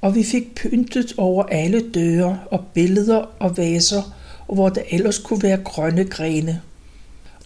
Og 0.02 0.16
vi 0.16 0.24
fik 0.24 0.56
pyntet 0.56 1.14
over 1.18 1.44
alle 1.44 1.90
døre 1.90 2.40
og 2.52 2.66
billeder 2.74 3.36
og 3.40 3.58
vaser, 3.58 4.16
og 4.48 4.56
hvor 4.56 4.70
der 4.70 4.82
ellers 4.90 5.18
kunne 5.18 5.44
være 5.44 5.58
grønne 5.58 6.06
grene. 6.06 6.62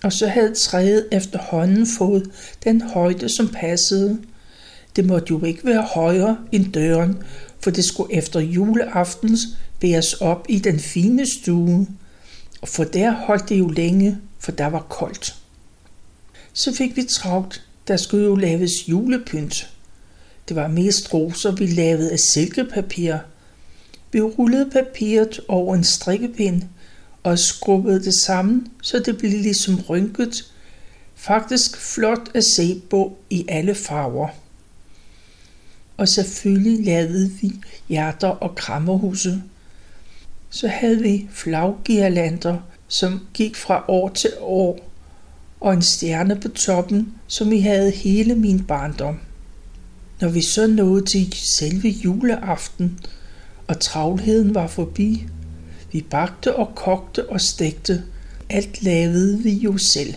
Og 0.03 0.13
så 0.13 0.27
havde 0.27 0.53
træet 0.53 1.07
efterhånden 1.11 1.87
fået 1.97 2.31
den 2.63 2.81
højde, 2.81 3.29
som 3.29 3.47
passede. 3.47 4.19
Det 4.95 5.05
måtte 5.05 5.27
jo 5.29 5.45
ikke 5.45 5.65
være 5.65 5.81
højere 5.81 6.37
end 6.51 6.73
døren, 6.73 7.17
for 7.59 7.71
det 7.71 7.85
skulle 7.85 8.13
efter 8.13 8.39
juleaftens 8.39 9.39
bæres 9.79 10.13
op 10.13 10.45
i 10.49 10.59
den 10.59 10.79
fine 10.79 11.25
stue. 11.25 11.87
Og 12.61 12.67
for 12.67 12.83
der 12.83 13.11
holdt 13.11 13.49
det 13.49 13.59
jo 13.59 13.67
længe, 13.67 14.17
for 14.39 14.51
der 14.51 14.67
var 14.67 14.85
koldt. 14.89 15.42
Så 16.53 16.73
fik 16.73 16.95
vi 16.95 17.03
travlt, 17.03 17.67
der 17.87 17.97
skulle 17.97 18.25
jo 18.25 18.35
laves 18.35 18.89
julepynt. 18.89 19.69
Det 20.47 20.55
var 20.55 20.67
mest 20.67 21.13
roser, 21.13 21.51
vi 21.51 21.67
lavede 21.67 22.11
af 22.11 22.19
silkepapir. 22.19 23.17
Vi 24.11 24.21
rullede 24.21 24.69
papiret 24.71 25.39
over 25.47 25.75
en 25.75 25.83
strikkepind 25.83 26.63
og 27.23 27.39
skrubbede 27.39 28.03
det 28.03 28.13
sammen, 28.13 28.67
så 28.81 28.99
det 28.99 29.17
blev 29.17 29.31
ligesom 29.31 29.81
rynket. 29.89 30.53
Faktisk 31.15 31.77
flot 31.77 32.31
at 32.33 32.43
se 32.43 32.81
på 32.89 33.17
i 33.29 33.45
alle 33.49 33.75
farver. 33.75 34.27
Og 35.97 36.07
selvfølgelig 36.07 36.85
lavede 36.85 37.31
vi 37.41 37.51
hjerter 37.89 38.27
og 38.27 38.55
krammerhuse. 38.55 39.43
Så 40.49 40.67
havde 40.67 40.99
vi 40.99 41.27
flaggirlander, 41.31 42.57
som 42.87 43.27
gik 43.33 43.55
fra 43.55 43.85
år 43.87 44.09
til 44.09 44.31
år, 44.39 44.92
og 45.63 45.73
en 45.73 45.81
stjerne 45.81 46.35
på 46.35 46.47
toppen, 46.47 47.13
som 47.27 47.51
vi 47.51 47.59
havde 47.59 47.91
hele 47.91 48.35
min 48.35 48.63
barndom. 48.63 49.19
Når 50.21 50.29
vi 50.29 50.41
så 50.41 50.67
nåede 50.67 51.05
til 51.05 51.33
selve 51.33 51.89
juleaften, 51.89 52.99
og 53.67 53.79
travlheden 53.79 54.55
var 54.55 54.67
forbi, 54.67 55.25
vi 55.91 56.01
bagte 56.01 56.55
og 56.55 56.75
kogte 56.75 57.29
og 57.29 57.41
stegte, 57.41 58.03
alt 58.49 58.83
lavede 58.83 59.39
vi 59.39 59.51
jo 59.51 59.77
selv. 59.77 60.13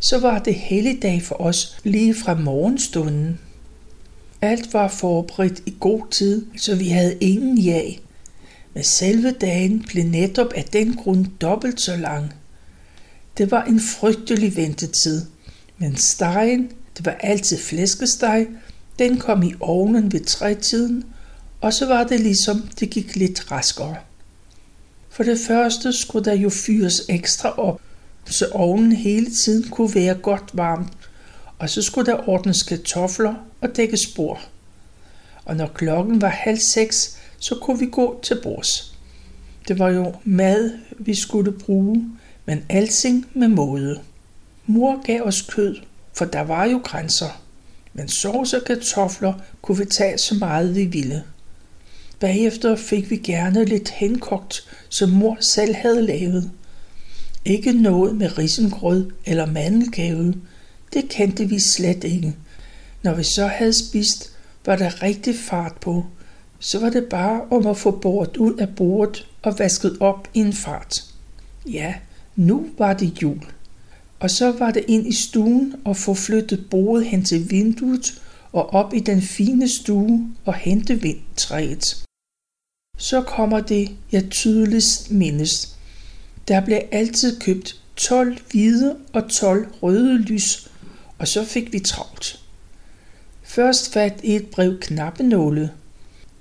Så 0.00 0.18
var 0.18 0.38
det 0.38 0.54
helligdag 0.54 1.22
for 1.22 1.40
os 1.40 1.78
lige 1.84 2.14
fra 2.14 2.34
morgenstunden. 2.34 3.38
Alt 4.40 4.74
var 4.74 4.88
forberedt 4.88 5.62
i 5.66 5.74
god 5.80 6.02
tid, 6.10 6.46
så 6.56 6.76
vi 6.76 6.88
havde 6.88 7.16
ingen 7.20 7.58
jag. 7.58 8.00
Men 8.74 8.84
selve 8.84 9.30
dagen 9.30 9.84
blev 9.88 10.04
netop 10.04 10.52
af 10.52 10.64
den 10.64 10.96
grund 10.96 11.26
dobbelt 11.40 11.80
så 11.80 11.96
lang. 11.96 12.32
Det 13.40 13.50
var 13.50 13.64
en 13.64 13.80
frygtelig 13.80 14.56
ventetid. 14.56 15.26
Men 15.78 15.96
stegen, 15.96 16.70
det 16.96 17.06
var 17.06 17.16
altid 17.20 17.58
flæskesteg, 17.58 18.46
den 18.98 19.18
kom 19.18 19.42
i 19.42 19.54
ovnen 19.60 20.12
ved 20.12 20.24
trætiden, 20.24 21.04
og 21.60 21.72
så 21.72 21.86
var 21.86 22.04
det 22.04 22.20
ligesom, 22.20 22.68
det 22.80 22.90
gik 22.90 23.16
lidt 23.16 23.52
raskere. 23.52 23.96
For 25.10 25.22
det 25.22 25.38
første 25.46 25.92
skulle 25.92 26.24
der 26.24 26.34
jo 26.34 26.50
fyres 26.50 27.02
ekstra 27.08 27.58
op, 27.58 27.80
så 28.26 28.48
ovnen 28.52 28.92
hele 28.92 29.30
tiden 29.30 29.70
kunne 29.70 29.94
være 29.94 30.14
godt 30.14 30.50
varmt, 30.52 30.92
og 31.58 31.70
så 31.70 31.82
skulle 31.82 32.12
der 32.12 32.28
ordnes 32.28 32.62
kartofler 32.62 33.34
og 33.60 33.76
dække 33.76 33.98
bord. 34.16 34.48
Og 35.44 35.56
når 35.56 35.66
klokken 35.66 36.20
var 36.20 36.28
halv 36.28 36.58
seks, 36.58 37.18
så 37.38 37.58
kunne 37.62 37.78
vi 37.78 37.86
gå 37.86 38.20
til 38.22 38.40
bords. 38.42 38.94
Det 39.68 39.78
var 39.78 39.88
jo 39.88 40.14
mad, 40.24 40.70
vi 40.98 41.14
skulle 41.14 41.52
bruge, 41.52 42.06
men 42.46 42.64
alting 42.68 43.26
med 43.34 43.48
måde. 43.48 44.00
Mor 44.66 45.02
gav 45.06 45.22
os 45.22 45.42
kød, 45.42 45.76
for 46.14 46.24
der 46.24 46.40
var 46.40 46.64
jo 46.64 46.80
grænser. 46.84 47.42
Men 47.92 48.08
sovs 48.08 48.52
og 48.52 48.64
kartofler 48.66 49.34
kunne 49.62 49.78
vi 49.78 49.84
tage 49.84 50.18
så 50.18 50.34
meget 50.34 50.74
vi 50.74 50.84
ville. 50.84 51.22
Bagefter 52.20 52.76
fik 52.76 53.10
vi 53.10 53.16
gerne 53.16 53.64
lidt 53.64 53.88
henkogt, 53.88 54.68
som 54.88 55.10
mor 55.10 55.36
selv 55.40 55.74
havde 55.74 56.02
lavet. 56.02 56.50
Ikke 57.44 57.72
noget 57.72 58.16
med 58.16 58.38
risengrød 58.38 59.10
eller 59.26 59.46
mandelgave. 59.46 60.34
Det 60.92 61.08
kendte 61.08 61.48
vi 61.48 61.60
slet 61.60 62.04
ikke. 62.04 62.34
Når 63.02 63.14
vi 63.14 63.22
så 63.22 63.46
havde 63.46 63.72
spist, 63.72 64.32
var 64.66 64.76
der 64.76 65.02
rigtig 65.02 65.34
fart 65.34 65.74
på. 65.80 66.04
Så 66.58 66.80
var 66.80 66.90
det 66.90 67.04
bare 67.04 67.40
om 67.50 67.66
at 67.66 67.76
få 67.76 67.90
bordet 67.90 68.36
ud 68.36 68.56
af 68.56 68.68
bordet 68.76 69.26
og 69.42 69.58
vasket 69.58 69.96
op 70.00 70.28
i 70.34 70.38
en 70.38 70.52
fart. 70.52 71.04
Ja, 71.66 71.94
nu 72.36 72.70
var 72.78 72.92
det 72.92 73.22
jul. 73.22 73.40
Og 74.20 74.30
så 74.30 74.52
var 74.52 74.70
det 74.70 74.84
ind 74.88 75.06
i 75.06 75.12
stuen 75.12 75.74
og 75.84 75.96
få 75.96 76.14
flyttet 76.14 76.70
bordet 76.70 77.06
hen 77.06 77.24
til 77.24 77.50
vinduet 77.50 78.22
og 78.52 78.72
op 78.74 78.94
i 78.94 79.00
den 79.00 79.22
fine 79.22 79.68
stue 79.68 80.28
og 80.44 80.54
hente 80.54 81.02
vindtræet. 81.02 82.04
Så 82.98 83.22
kommer 83.22 83.60
det, 83.60 83.90
jeg 84.12 84.30
tydeligst 84.30 85.10
mindes. 85.10 85.76
Der 86.48 86.60
blev 86.60 86.80
altid 86.92 87.40
købt 87.40 87.80
12 87.96 88.38
hvide 88.50 88.96
og 89.12 89.30
12 89.30 89.68
røde 89.82 90.18
lys, 90.18 90.70
og 91.18 91.28
så 91.28 91.44
fik 91.44 91.72
vi 91.72 91.78
travlt. 91.78 92.40
Først 93.42 93.92
fat 93.92 94.20
i 94.22 94.36
et 94.36 94.46
brev 94.46 94.80
knappenåle. 94.80 95.70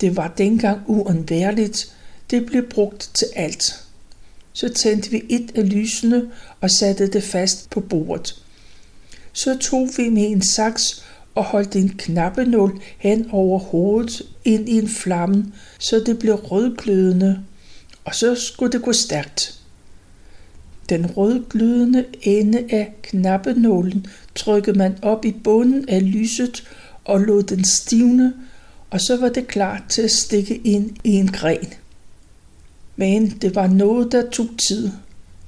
Det 0.02 0.16
var 0.16 0.28
dengang 0.28 0.82
uundværligt. 0.88 1.96
Det 2.32 2.46
blev 2.46 2.70
brugt 2.70 3.12
til 3.14 3.28
alt. 3.36 3.89
Så 4.54 4.70
tændte 4.70 5.12
vi 5.12 5.22
et 5.30 5.52
af 5.56 5.70
lysene 5.70 6.32
og 6.62 6.72
satte 6.72 7.08
det 7.08 7.24
fast 7.24 7.70
på 7.70 7.80
bordet. 7.80 8.44
Så 9.34 9.58
tog 9.58 9.90
vi 9.98 10.10
med 10.10 10.32
en 10.32 10.42
saks 10.42 11.06
og 11.36 11.44
holdt 11.44 11.76
en 11.76 11.90
knappenål 11.90 12.82
hen 12.98 13.28
over 13.32 13.60
hovedet 13.60 14.22
ind 14.46 14.70
i 14.70 14.78
en 14.78 14.88
flamme, 14.90 15.46
så 15.80 16.04
det 16.06 16.20
blev 16.20 16.36
rødglødende, 16.36 17.40
og 18.06 18.16
så 18.16 18.36
skulle 18.36 18.72
det 18.72 18.82
gå 18.82 18.94
stærkt. 18.94 19.60
Den 20.90 21.06
rødglødende 21.06 22.06
ende 22.22 22.66
af 22.70 22.94
knappenålen 23.02 24.08
trykkede 24.36 24.78
man 24.78 24.98
op 25.02 25.26
i 25.26 25.32
bunden 25.32 25.90
af 25.90 26.12
lyset 26.12 26.64
og 27.06 27.20
lod 27.20 27.44
den 27.44 27.66
stivne, 27.66 28.34
og 28.90 29.02
så 29.02 29.18
var 29.18 29.30
det 29.30 29.48
klar 29.48 29.86
til 29.90 30.02
at 30.02 30.12
stikke 30.12 30.56
ind 30.56 30.92
i 31.04 31.12
en 31.12 31.28
gren. 31.28 31.74
Men 33.00 33.30
det 33.30 33.56
var 33.56 33.68
noget, 33.68 34.12
der 34.12 34.30
tog 34.30 34.48
tid. 34.58 34.92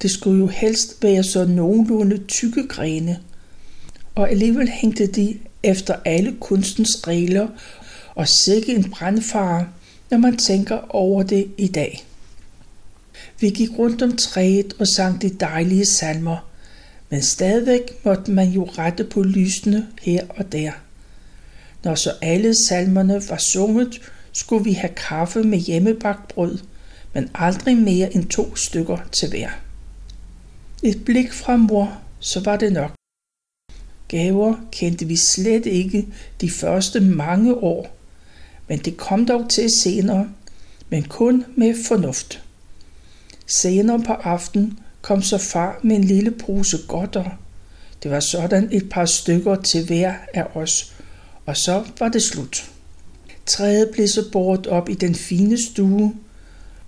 Det 0.01 0.11
skulle 0.11 0.39
jo 0.39 0.47
helst 0.47 1.03
være 1.03 1.23
så 1.23 1.45
nogenlunde 1.45 2.17
tykke 2.27 2.67
grene. 2.67 3.19
Og 4.15 4.29
alligevel 4.29 4.69
hængte 4.69 5.07
de 5.07 5.37
efter 5.63 5.95
alle 6.05 6.35
kunstens 6.39 7.07
regler 7.07 7.47
og 8.15 8.27
sikke 8.27 8.75
en 8.75 8.89
brandfare, 8.91 9.67
når 10.09 10.17
man 10.17 10.37
tænker 10.37 10.95
over 10.95 11.23
det 11.23 11.47
i 11.57 11.67
dag. 11.67 12.05
Vi 13.39 13.49
gik 13.49 13.69
rundt 13.77 14.01
om 14.01 14.17
træet 14.17 14.73
og 14.79 14.87
sang 14.87 15.21
de 15.21 15.29
dejlige 15.29 15.85
salmer, 15.85 16.49
men 17.09 17.21
stadigvæk 17.21 18.05
måtte 18.05 18.31
man 18.31 18.49
jo 18.49 18.63
rette 18.63 19.03
på 19.03 19.23
lysene 19.23 19.87
her 20.01 20.23
og 20.29 20.51
der. 20.51 20.71
Når 21.83 21.95
så 21.95 22.11
alle 22.21 22.55
salmerne 22.67 23.21
var 23.29 23.37
sunget, 23.37 24.01
skulle 24.31 24.63
vi 24.63 24.73
have 24.73 24.93
kaffe 24.95 25.43
med 25.43 25.59
hjemmebagt 25.59 26.27
brød, 26.27 26.57
men 27.13 27.29
aldrig 27.33 27.77
mere 27.77 28.15
end 28.15 28.27
to 28.27 28.55
stykker 28.55 28.97
til 29.11 29.29
hver. 29.29 29.49
Et 30.83 31.05
blik 31.05 31.33
fra 31.33 31.57
mor, 31.57 32.01
så 32.19 32.39
var 32.39 32.57
det 32.57 32.73
nok. 32.73 32.91
Gaver 34.07 34.55
kendte 34.71 35.05
vi 35.05 35.15
slet 35.15 35.65
ikke 35.65 36.07
de 36.41 36.49
første 36.49 36.99
mange 36.99 37.55
år, 37.55 37.97
men 38.67 38.79
det 38.79 38.97
kom 38.97 39.25
dog 39.25 39.49
til 39.49 39.69
senere, 39.81 40.29
men 40.89 41.03
kun 41.03 41.45
med 41.55 41.75
fornuft. 41.87 42.43
Senere 43.45 44.03
på 44.03 44.13
aften 44.13 44.79
kom 45.01 45.21
så 45.21 45.37
far 45.37 45.79
med 45.83 45.95
en 45.95 46.03
lille 46.03 46.31
pose 46.31 46.77
godter. 46.87 47.39
Det 48.03 48.11
var 48.11 48.19
sådan 48.19 48.69
et 48.71 48.89
par 48.89 49.05
stykker 49.05 49.55
til 49.55 49.85
hver 49.85 50.13
af 50.33 50.43
os, 50.53 50.93
og 51.45 51.57
så 51.57 51.83
var 51.99 52.09
det 52.09 52.23
slut. 52.23 52.71
Træet 53.45 53.89
blev 53.93 54.07
så 54.07 54.31
båret 54.31 54.67
op 54.67 54.89
i 54.89 54.93
den 54.93 55.15
fine 55.15 55.57
stue, 55.63 56.15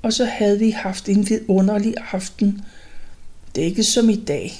og 0.04 0.14
så 0.14 0.26
havde 0.26 0.60
vi 0.60 0.70
haft 0.70 1.10
en 1.10 1.30
vidunderlig 1.30 1.94
aften. 2.12 2.62
Det 3.56 3.62
er 3.62 3.66
ikke 3.66 3.84
som 3.84 4.10
i 4.10 4.16
dag. 4.16 4.54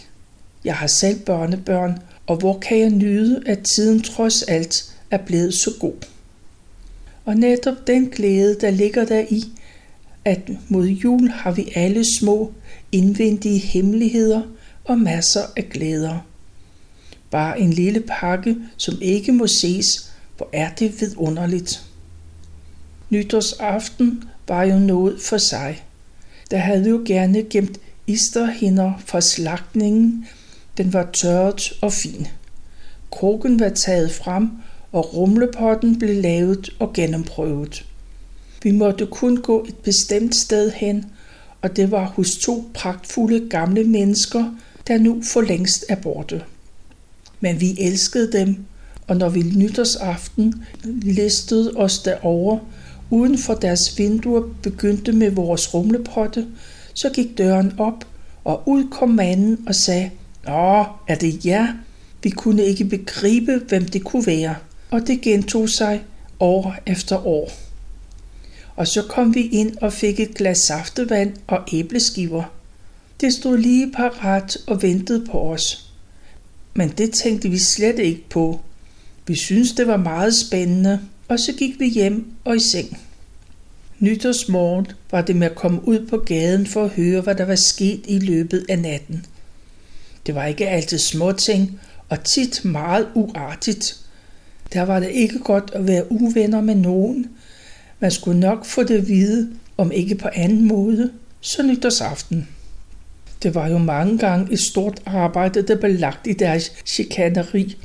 Jeg 0.66 0.76
har 0.76 0.88
selv 0.88 1.20
børnebørn, 1.20 2.00
og 2.28 2.38
hvor 2.38 2.60
kan 2.60 2.80
jeg 2.80 2.90
nyde, 2.90 3.44
at 3.46 3.60
tiden 3.60 4.02
trods 4.02 4.44
alt 4.44 4.96
er 5.12 5.18
blevet 5.18 5.54
så 5.54 5.72
god. 5.80 5.94
Og 7.26 7.36
netop 7.36 7.88
den 7.88 8.06
glæde, 8.06 8.58
der 8.62 8.70
ligger 8.70 9.06
der 9.06 9.26
i, 9.30 9.44
at 10.26 10.50
mod 10.70 10.88
jul 10.88 11.30
har 11.30 11.52
vi 11.52 11.72
alle 11.76 12.04
små 12.20 12.54
indvendige 12.92 13.60
hemmeligheder 13.60 14.42
og 14.86 14.98
masser 14.98 15.42
af 15.58 15.70
glæder. 15.70 16.20
Bare 17.32 17.60
en 17.60 17.74
lille 17.74 18.00
pakke, 18.00 18.56
som 18.78 18.98
ikke 19.02 19.32
må 19.32 19.48
ses, 19.48 20.12
hvor 20.38 20.50
er 20.54 20.70
det 20.70 21.02
vidunderligt. 21.02 21.84
Nytårsaften 23.10 24.24
var 24.48 24.64
jo 24.64 24.80
noget 24.80 25.22
for 25.22 25.38
sig. 25.38 25.84
Der 26.52 26.58
havde 26.58 26.90
jo 26.90 27.04
gerne 27.06 27.44
gemt 27.44 27.80
isterhinder 28.08 28.94
fra 29.06 29.22
slagtningen. 29.22 30.26
Den 30.78 30.94
var 30.94 31.10
tørret 31.14 31.74
og 31.82 31.94
fin. 31.94 32.28
Krogen 33.12 33.60
var 33.60 33.70
taget 33.70 34.12
frem, 34.12 34.50
og 34.92 35.16
rumlepotten 35.16 36.00
blev 36.00 36.22
lavet 36.22 36.70
og 36.80 36.94
gennemprøvet. 36.94 37.86
Vi 38.64 38.72
måtte 38.72 39.06
kun 39.06 39.38
gå 39.38 39.66
et 39.68 39.76
bestemt 39.76 40.36
sted 40.36 40.72
hen, 40.72 41.06
og 41.62 41.76
det 41.76 41.92
var 41.92 42.06
hos 42.06 42.38
to 42.38 42.72
pragtfulde 42.74 43.50
gamle 43.50 43.84
mennesker, 43.84 44.56
der 44.88 44.98
nu 44.98 45.22
for 45.24 45.42
længst 45.42 45.86
er 45.90 45.96
borte. 45.96 46.44
Men 47.40 47.62
vi 47.62 47.76
elskede 47.80 48.32
dem, 48.32 48.58
og 49.08 49.18
når 49.18 49.30
vi 49.30 49.42
nytårsaften 49.42 50.66
listede 50.84 51.72
os 51.76 52.00
derover, 52.00 52.60
uden 53.10 53.38
for 53.38 53.54
deres 53.54 53.98
vinduer 53.98 54.42
begyndte 54.64 55.12
med 55.12 55.32
vores 55.32 55.74
rumlepotte, 55.74 56.48
så 56.94 57.10
gik 57.10 57.38
døren 57.38 57.74
op, 57.80 58.08
og 58.44 58.64
ud 58.66 58.88
kom 58.92 59.10
manden 59.10 59.58
og 59.68 59.76
sagde, 59.76 60.12
Åh, 60.48 60.86
er 61.08 61.16
det 61.16 61.46
jer? 61.46 61.68
Vi 62.24 62.30
kunne 62.30 62.64
ikke 62.64 62.86
begribe, 62.86 63.62
hvem 63.68 63.86
det 63.86 64.04
kunne 64.04 64.26
være. 64.26 64.56
Og 64.92 65.08
det 65.08 65.22
gentog 65.22 65.70
sig 65.70 66.04
år 66.40 66.76
efter 66.86 67.28
år. 67.28 67.52
Og 68.76 68.88
så 68.88 69.02
kom 69.02 69.36
vi 69.36 69.42
ind 69.42 69.78
og 69.82 69.94
fik 69.94 70.20
et 70.20 70.36
glas 70.36 70.58
saftevand 70.58 71.34
og 71.48 71.60
æbleskiver. 71.74 72.44
Det 73.22 73.34
stod 73.34 73.58
lige 73.58 73.92
parat 73.92 74.58
og 74.68 74.82
ventede 74.82 75.26
på 75.26 75.40
os. 75.40 75.92
Men 76.74 76.90
det 76.90 77.12
tænkte 77.12 77.50
vi 77.50 77.58
slet 77.58 78.00
ikke 78.00 78.30
på. 78.30 78.60
Vi 79.28 79.36
syntes, 79.36 79.72
det 79.72 79.88
var 79.88 79.98
meget 79.98 80.36
spændende, 80.36 81.00
og 81.28 81.40
så 81.40 81.54
gik 81.54 81.80
vi 81.80 81.90
hjem 81.90 82.32
og 82.44 82.56
i 82.56 82.60
seng. 82.60 82.98
Nytårsmorgen 84.00 84.88
var 85.12 85.22
det 85.22 85.36
med 85.36 85.48
at 85.48 85.56
komme 85.56 85.88
ud 85.88 86.08
på 86.08 86.18
gaden 86.18 86.68
for 86.68 86.84
at 86.84 86.90
høre, 86.90 87.22
hvad 87.22 87.36
der 87.36 87.46
var 87.46 87.56
sket 87.56 88.02
i 88.08 88.20
løbet 88.20 88.66
af 88.70 88.80
natten. 88.80 89.26
Det 90.26 90.36
var 90.36 90.46
ikke 90.46 90.70
altid 90.70 90.98
småting, 90.98 91.80
og 92.10 92.24
tit 92.24 92.66
meget 92.66 93.08
uartigt. 93.14 94.00
Der 94.74 94.82
var 94.82 95.00
det 95.00 95.10
ikke 95.10 95.40
godt 95.40 95.72
at 95.74 95.88
være 95.88 96.12
uvenner 96.12 96.62
med 96.62 96.76
nogen. 96.76 97.30
Man 98.00 98.12
skulle 98.12 98.40
nok 98.40 98.66
få 98.66 98.84
det 98.84 98.98
at 98.98 99.08
vide, 99.08 99.52
om 99.78 99.92
ikke 99.92 100.16
på 100.16 100.30
anden 100.34 100.68
måde, 100.68 101.12
så 101.42 101.64
nytårsaften. 101.64 102.48
Det 103.44 103.56
var 103.56 103.68
jo 103.68 103.78
mange 103.78 104.18
gange 104.18 104.54
et 104.54 104.60
stort 104.60 105.02
arbejde, 105.06 105.62
der 105.62 105.76
blev 105.76 106.00
lagt 106.00 106.28
i 106.28 106.34
deres 106.34 106.72
chikaneri. 106.86 107.78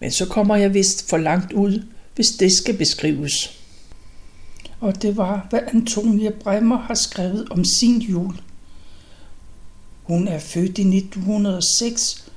Men 0.00 0.10
så 0.10 0.26
kommer 0.26 0.56
jeg 0.56 0.74
vist 0.74 1.10
for 1.10 1.16
langt 1.16 1.52
ud, 1.52 1.82
hvis 2.14 2.30
det 2.30 2.52
skal 2.52 2.76
beskrives. 2.76 3.58
Og 4.80 5.02
det 5.02 5.16
var, 5.16 5.46
hvad 5.50 5.60
Antonia 5.74 6.30
Bremmer 6.30 6.78
har 6.78 6.94
skrevet 6.94 7.48
om 7.50 7.64
sin 7.64 8.00
jul. 8.00 8.40
Hun 10.02 10.28
er 10.28 10.38
født 10.38 10.78
i 10.78 10.96
1906 10.96 12.32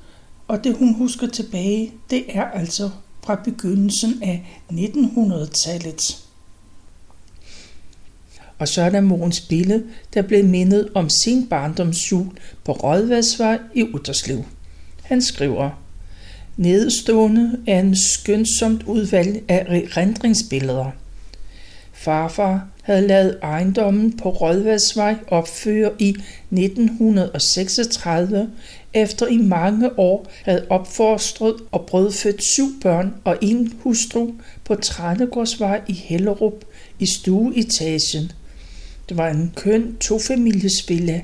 Og 0.48 0.64
det 0.64 0.76
hun 0.76 0.94
husker 0.94 1.26
tilbage, 1.26 1.92
det 2.10 2.24
er 2.28 2.44
altså 2.44 2.90
fra 3.22 3.34
begyndelsen 3.34 4.22
af 4.22 4.60
1900-tallet. 4.72 6.22
Og 8.58 8.68
så 8.68 8.82
er 8.82 8.90
der 8.90 9.00
Mogens 9.00 9.40
Bille, 9.40 9.84
der 10.14 10.22
blev 10.22 10.44
mindet 10.44 10.88
om 10.94 11.08
sin 11.08 11.46
barndomsjul 11.46 12.38
på 12.64 12.72
Rådvadsvej 12.72 13.58
i 13.74 13.82
Utterslev. 13.82 14.44
Han 15.02 15.22
skriver, 15.22 15.70
Nedstående 16.56 17.58
er 17.66 17.80
en 17.80 17.96
skønsomt 17.96 18.82
udvalg 18.82 19.42
af 19.48 19.66
erindringsbilleder. 19.68 20.90
Farfar 21.92 22.68
havde 22.82 23.06
lavet 23.06 23.38
ejendommen 23.42 24.16
på 24.16 24.30
Rådvadsvej 24.30 25.16
opføre 25.28 25.90
i 25.98 26.08
1936, 26.08 28.50
efter 28.94 29.26
i 29.26 29.36
mange 29.36 29.98
år 29.98 30.26
havde 30.44 30.66
opfostret 30.70 31.54
og 31.72 31.86
brødfødt 31.86 32.44
syv 32.44 32.80
børn 32.82 33.14
og 33.24 33.38
en 33.42 33.72
hustru 33.80 34.30
på 34.64 34.74
Trænegårdsvej 34.74 35.80
i 35.88 35.92
Hellerup 35.92 36.64
i 36.98 37.06
stueetagen. 37.06 38.32
Det 39.08 39.16
var 39.16 39.28
en 39.28 39.52
køn 39.56 39.96
tofamiliesvilla 39.96 41.22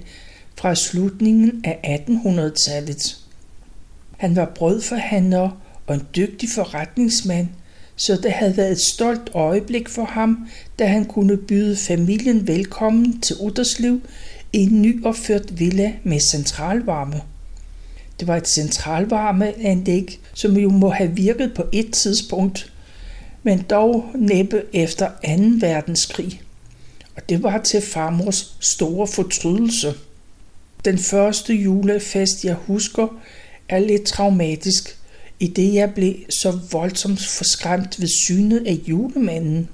fra 0.57 0.75
slutningen 0.75 1.65
af 1.65 2.05
1800-tallet. 2.09 3.22
Han 4.23 4.37
var 4.37 4.53
brødforhandler 4.55 5.51
og 5.87 5.95
en 5.95 6.07
dygtig 6.17 6.49
forretningsmand, 6.49 7.49
så 7.97 8.17
det 8.23 8.33
havde 8.33 8.57
været 8.57 8.73
et 8.73 8.81
stolt 8.81 9.31
øjeblik 9.35 9.89
for 9.89 10.05
ham, 10.05 10.49
da 10.79 10.87
han 10.87 11.05
kunne 11.05 11.37
byde 11.37 11.77
familien 11.77 12.47
velkommen 12.47 13.21
til 13.21 13.37
Utterslev 13.41 14.01
i 14.53 14.59
en 14.59 14.83
nyopført 14.83 15.59
villa 15.59 15.93
med 16.05 16.21
centralvarme. 16.21 17.21
Det 18.21 18.29
var 18.29 18.37
et 18.37 18.49
centralvarmeanlæg, 18.49 20.21
som 20.35 20.57
jo 20.57 20.71
må 20.71 20.91
have 20.91 21.17
virket 21.17 21.55
på 21.55 21.65
et 21.73 21.93
tidspunkt, 21.93 22.73
men 23.43 23.63
dog 23.63 24.05
næppe 24.15 24.63
efter 24.73 25.09
2. 25.09 25.13
verdenskrig. 25.61 26.41
Og 27.17 27.29
det 27.29 27.43
var 27.43 27.59
til 27.59 27.81
farmors 27.81 28.57
store 28.61 29.07
fortrydelse. 29.07 29.95
Den 30.85 30.99
første 30.99 31.55
julefest, 31.55 32.45
jeg 32.45 32.55
husker, 32.55 33.09
er 33.73 33.79
lidt 33.79 34.03
traumatisk, 34.03 34.99
i 35.41 35.47
det 35.47 35.75
jeg 35.75 35.95
blev 35.95 36.15
så 36.31 36.59
voldsomt 36.73 37.21
forskræmt 37.21 38.01
ved 38.01 38.09
synet 38.09 38.67
af 38.67 38.79
julemanden. 38.87 39.69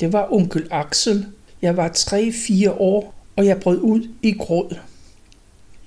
Det 0.00 0.12
var 0.12 0.32
onkel 0.32 0.66
Axel. 0.70 1.26
Jeg 1.62 1.76
var 1.76 1.88
3-4 1.88 2.70
år, 2.70 3.14
og 3.36 3.46
jeg 3.46 3.60
brød 3.60 3.78
ud 3.78 4.08
i 4.22 4.32
gråd. 4.32 4.76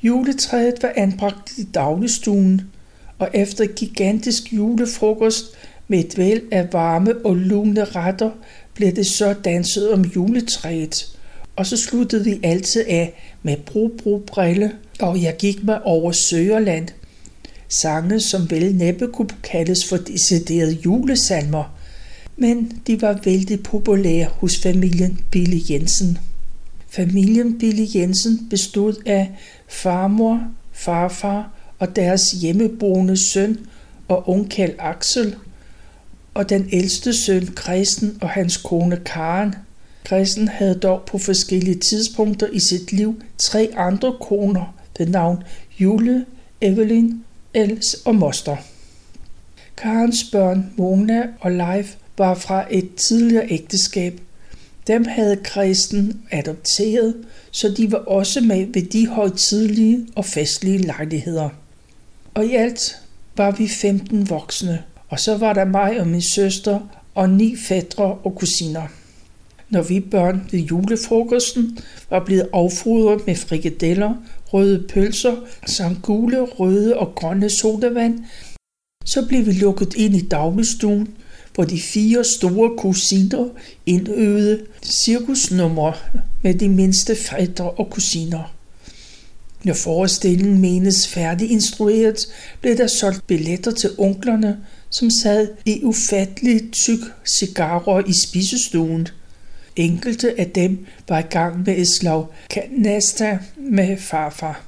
Juletræet 0.03 0.73
var 0.81 0.93
anbragt 0.95 1.57
i 1.57 1.63
dagligstuen, 1.63 2.61
og 3.19 3.29
efter 3.33 3.65
gigantisk 3.65 4.53
julefrokost 4.53 5.45
med 5.87 5.99
et 5.99 6.17
væld 6.17 6.41
af 6.51 6.73
varme 6.73 7.25
og 7.25 7.35
lune 7.35 7.85
retter, 7.85 8.31
blev 8.73 8.95
det 8.95 9.07
så 9.07 9.33
danset 9.33 9.91
om 9.91 10.01
juletræet. 10.01 11.17
Og 11.55 11.65
så 11.65 11.77
sluttede 11.77 12.23
vi 12.23 12.39
altid 12.43 12.85
af 12.87 13.13
med 13.43 13.57
brug, 13.57 13.91
brug, 14.03 14.23
brille, 14.23 14.71
og 14.99 15.21
jeg 15.21 15.35
gik 15.37 15.63
mig 15.63 15.83
over 15.83 16.11
Søgerland– 16.11 16.87
sange, 17.69 18.19
som 18.19 18.49
vel 18.51 18.75
næppe 18.75 19.07
kunne 19.07 19.29
kaldes 19.43 19.89
for 19.89 19.97
deciderede 19.97 20.77
julesalmer, 20.85 21.63
men 22.37 22.81
de 22.87 23.01
var 23.01 23.19
vældig 23.25 23.63
populære 23.63 24.25
hos 24.25 24.57
familien 24.57 25.19
Billy 25.31 25.59
Jensen. 25.69 26.17
Familien 26.89 27.59
Billy 27.59 27.85
Jensen 27.95 28.47
bestod 28.49 28.95
af 29.05 29.31
farmor, 29.67 30.43
farfar 30.71 31.51
og 31.79 31.95
deres 31.95 32.31
hjemmeboende 32.31 33.17
søn 33.17 33.59
og 34.07 34.29
onkel 34.29 34.73
Axel, 34.79 35.35
og 36.33 36.49
den 36.49 36.69
ældste 36.71 37.13
søn 37.13 37.47
Kristen 37.55 38.17
og 38.21 38.29
hans 38.29 38.57
kone 38.57 38.97
Karen. 39.05 39.55
Kristen 40.03 40.47
havde 40.47 40.75
dog 40.75 41.01
på 41.07 41.17
forskellige 41.17 41.79
tidspunkter 41.79 42.47
i 42.47 42.59
sit 42.59 42.91
liv 42.91 43.21
tre 43.37 43.71
andre 43.75 44.15
koner 44.21 44.75
ved 44.97 45.07
navn 45.07 45.43
Jule, 45.79 46.25
Evelyn 46.61 47.13
Els 47.53 47.93
og 48.05 48.15
Moster. 48.15 48.57
Karens 49.77 50.23
børn, 50.31 50.73
Mona 50.77 51.23
og 51.39 51.51
Leif, 51.51 51.95
var 52.17 52.35
fra 52.35 52.65
et 52.69 52.95
tidligere 52.95 53.51
ægteskab. 53.51 54.21
Dem 54.87 55.05
havde 55.05 55.35
kristen 55.43 56.21
adopteret, 56.31 57.15
så 57.51 57.69
de 57.69 57.91
var 57.91 57.97
også 57.97 58.41
med 58.41 58.65
ved 58.73 58.81
de 58.81 59.07
højtidlige 59.07 60.07
og 60.15 60.25
festlige 60.25 60.77
lejligheder. 60.77 61.49
Og 62.33 62.45
i 62.45 62.55
alt 62.55 62.97
var 63.37 63.51
vi 63.51 63.67
15 63.67 64.29
voksne, 64.29 64.83
og 65.09 65.19
så 65.19 65.37
var 65.37 65.53
der 65.53 65.65
mig 65.65 65.99
og 65.99 66.07
min 66.07 66.21
søster 66.21 66.79
og 67.15 67.29
ni 67.29 67.55
fædre 67.55 68.03
og 68.03 68.35
kusiner. 68.35 68.87
Når 69.69 69.81
vi 69.81 69.99
børn 69.99 70.47
ved 70.51 70.59
julefrokosten 70.59 71.77
var 72.09 72.25
blevet 72.25 72.49
affodret 72.53 73.27
med 73.27 73.35
frikadeller 73.35 74.13
røde 74.53 74.87
pølser 74.89 75.35
samt 75.67 76.01
gule, 76.01 76.41
røde 76.41 76.97
og 76.97 77.15
grønne 77.15 77.49
sodavand. 77.49 78.19
Så 79.05 79.25
blev 79.27 79.45
vi 79.45 79.51
lukket 79.51 79.93
ind 79.93 80.15
i 80.15 80.27
dagligstuen, 80.27 81.07
hvor 81.55 81.63
de 81.63 81.81
fire 81.81 82.23
store 82.23 82.77
kusiner 82.77 83.47
indøvede 83.85 84.65
cirkusnummer 84.83 85.91
med 86.43 86.53
de 86.53 86.69
mindste 86.69 87.15
fædre 87.15 87.71
og 87.71 87.89
kusiner. 87.89 88.55
Når 89.63 89.73
forestillingen 89.73 90.61
menes 90.61 91.07
færdig 91.07 91.51
instrueret, 91.51 92.27
blev 92.61 92.77
der 92.77 92.87
solgt 92.87 93.27
billetter 93.27 93.71
til 93.71 93.89
onklerne, 93.97 94.57
som 94.89 95.09
sad 95.09 95.47
i 95.65 95.83
ufatteligt 95.83 96.73
tyk 96.73 96.99
cigarer 97.25 98.07
i 98.07 98.13
spisestuen– 98.13 99.07
Enkelte 99.79 100.39
af 100.39 100.49
dem 100.49 100.85
var 101.07 101.19
i 101.19 101.21
gang 101.21 101.63
med 101.65 101.77
et 101.77 101.87
slag 101.87 102.25
kanasta 102.49 103.39
med 103.57 103.97
farfar. 103.97 104.63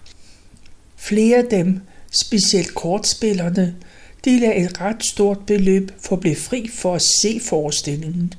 Flere 0.96 1.38
af 1.38 1.46
dem, 1.52 1.80
specielt 2.12 2.74
kortspillerne, 2.74 3.76
de 4.26 4.40
lagde 4.40 4.66
et 4.66 4.82
ret 4.82 5.06
stort 5.06 5.40
beløb 5.48 5.92
for 6.00 6.16
at 6.16 6.20
blive 6.20 6.36
fri 6.36 6.70
for 6.74 6.96
at 6.96 7.02
se 7.02 7.42
forestillingen. 7.44 8.34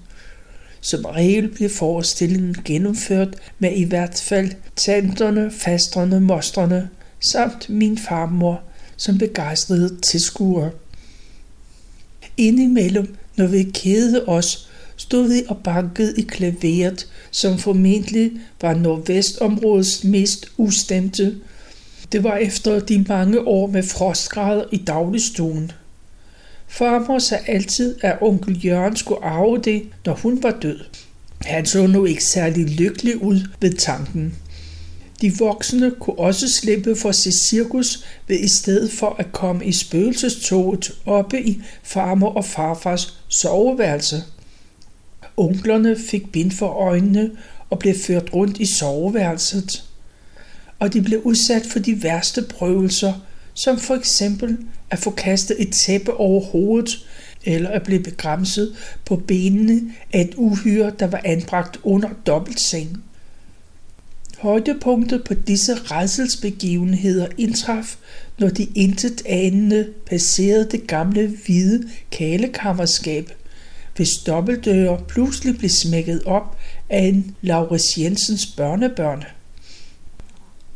Som 0.80 1.04
regel 1.04 1.48
blev 1.48 1.70
forestillingen 1.70 2.56
gennemført 2.64 3.36
med 3.58 3.72
i 3.76 3.84
hvert 3.84 4.22
fald 4.24 4.50
tanterne, 4.76 5.50
fasterne, 5.50 6.20
mosterne 6.20 6.88
samt 7.20 7.70
min 7.70 7.98
farmor 7.98 8.62
som 8.96 9.18
begejstrede 9.18 10.00
tilskuere. 10.00 10.70
Indimellem, 12.36 13.16
når 13.36 13.46
vi 13.46 13.62
kede 13.62 14.24
os, 14.26 14.68
stod 14.96 15.28
vi 15.28 15.42
og 15.48 15.56
bankede 15.64 16.14
i 16.18 16.22
klaveret, 16.22 17.08
som 17.30 17.58
formentlig 17.58 18.32
var 18.60 18.74
nordvestområdets 18.74 20.04
mest 20.04 20.46
ustemte. 20.56 21.34
Det 22.12 22.24
var 22.24 22.36
efter 22.36 22.80
de 22.80 23.04
mange 23.08 23.40
år 23.40 23.66
med 23.66 23.82
frostgrader 23.82 24.64
i 24.72 24.76
dagligstuen. 24.76 25.72
Farmor 26.68 27.18
sagde 27.18 27.44
altid, 27.46 27.96
at 28.02 28.18
onkel 28.20 28.66
Jørgen 28.66 28.96
skulle 28.96 29.24
arve 29.24 29.60
det, 29.64 29.82
når 30.06 30.14
hun 30.14 30.42
var 30.42 30.58
død. 30.62 30.78
Han 31.40 31.66
så 31.66 31.86
nu 31.86 32.04
ikke 32.04 32.24
særlig 32.24 32.66
lykkelig 32.66 33.22
ud 33.22 33.40
ved 33.60 33.72
tanken. 33.72 34.34
De 35.20 35.32
voksne 35.38 35.90
kunne 36.00 36.18
også 36.18 36.48
slippe 36.48 36.96
for 36.96 37.12
se 37.12 37.32
cirkus 37.32 38.04
ved 38.28 38.38
i 38.38 38.48
stedet 38.48 38.90
for 38.90 39.16
at 39.18 39.32
komme 39.32 39.64
i 39.64 39.72
spøgelsestoget 39.72 40.92
oppe 41.06 41.42
i 41.42 41.62
farmor 41.82 42.34
og 42.34 42.44
farfars 42.44 43.18
soveværelse. 43.28 44.24
Onklerne 45.36 45.96
fik 45.96 46.32
bind 46.32 46.50
for 46.50 46.68
øjnene 46.68 47.30
og 47.70 47.78
blev 47.78 47.94
ført 47.94 48.34
rundt 48.34 48.58
i 48.58 48.66
soveværelset. 48.66 49.84
Og 50.78 50.92
de 50.92 51.02
blev 51.02 51.20
udsat 51.24 51.66
for 51.66 51.78
de 51.78 52.02
værste 52.02 52.42
prøvelser, 52.42 53.12
som 53.54 53.78
for 53.78 53.94
eksempel 53.94 54.58
at 54.90 54.98
få 54.98 55.10
kastet 55.10 55.56
et 55.62 55.72
tæppe 55.72 56.14
over 56.14 56.40
hovedet, 56.40 57.06
eller 57.44 57.70
at 57.70 57.82
blive 57.82 58.02
begrænset 58.02 58.76
på 59.04 59.16
benene 59.16 59.80
af 60.12 60.20
et 60.20 60.34
uhyre, 60.36 60.92
der 60.98 61.06
var 61.06 61.20
anbragt 61.24 61.80
under 61.82 62.08
dobbeltseng. 62.26 63.02
Højdepunktet 64.38 65.24
på 65.24 65.34
disse 65.34 65.74
redselsbegivenheder 65.74 67.26
indtraf, 67.38 67.96
når 68.38 68.48
de 68.48 68.66
intet 68.74 69.22
anende 69.26 69.88
passerede 70.06 70.68
det 70.70 70.86
gamle 70.86 71.36
hvide 71.46 71.88
kalekammerskab– 72.10 73.32
hvis 73.96 74.14
dobbeltdøre 74.26 75.00
pludselig 75.08 75.58
blev 75.58 75.70
smækket 75.70 76.22
op 76.24 76.58
af 76.90 77.00
en 77.00 77.36
Laurits 77.42 77.98
Jensens 77.98 78.46
børnebørn. 78.46 79.24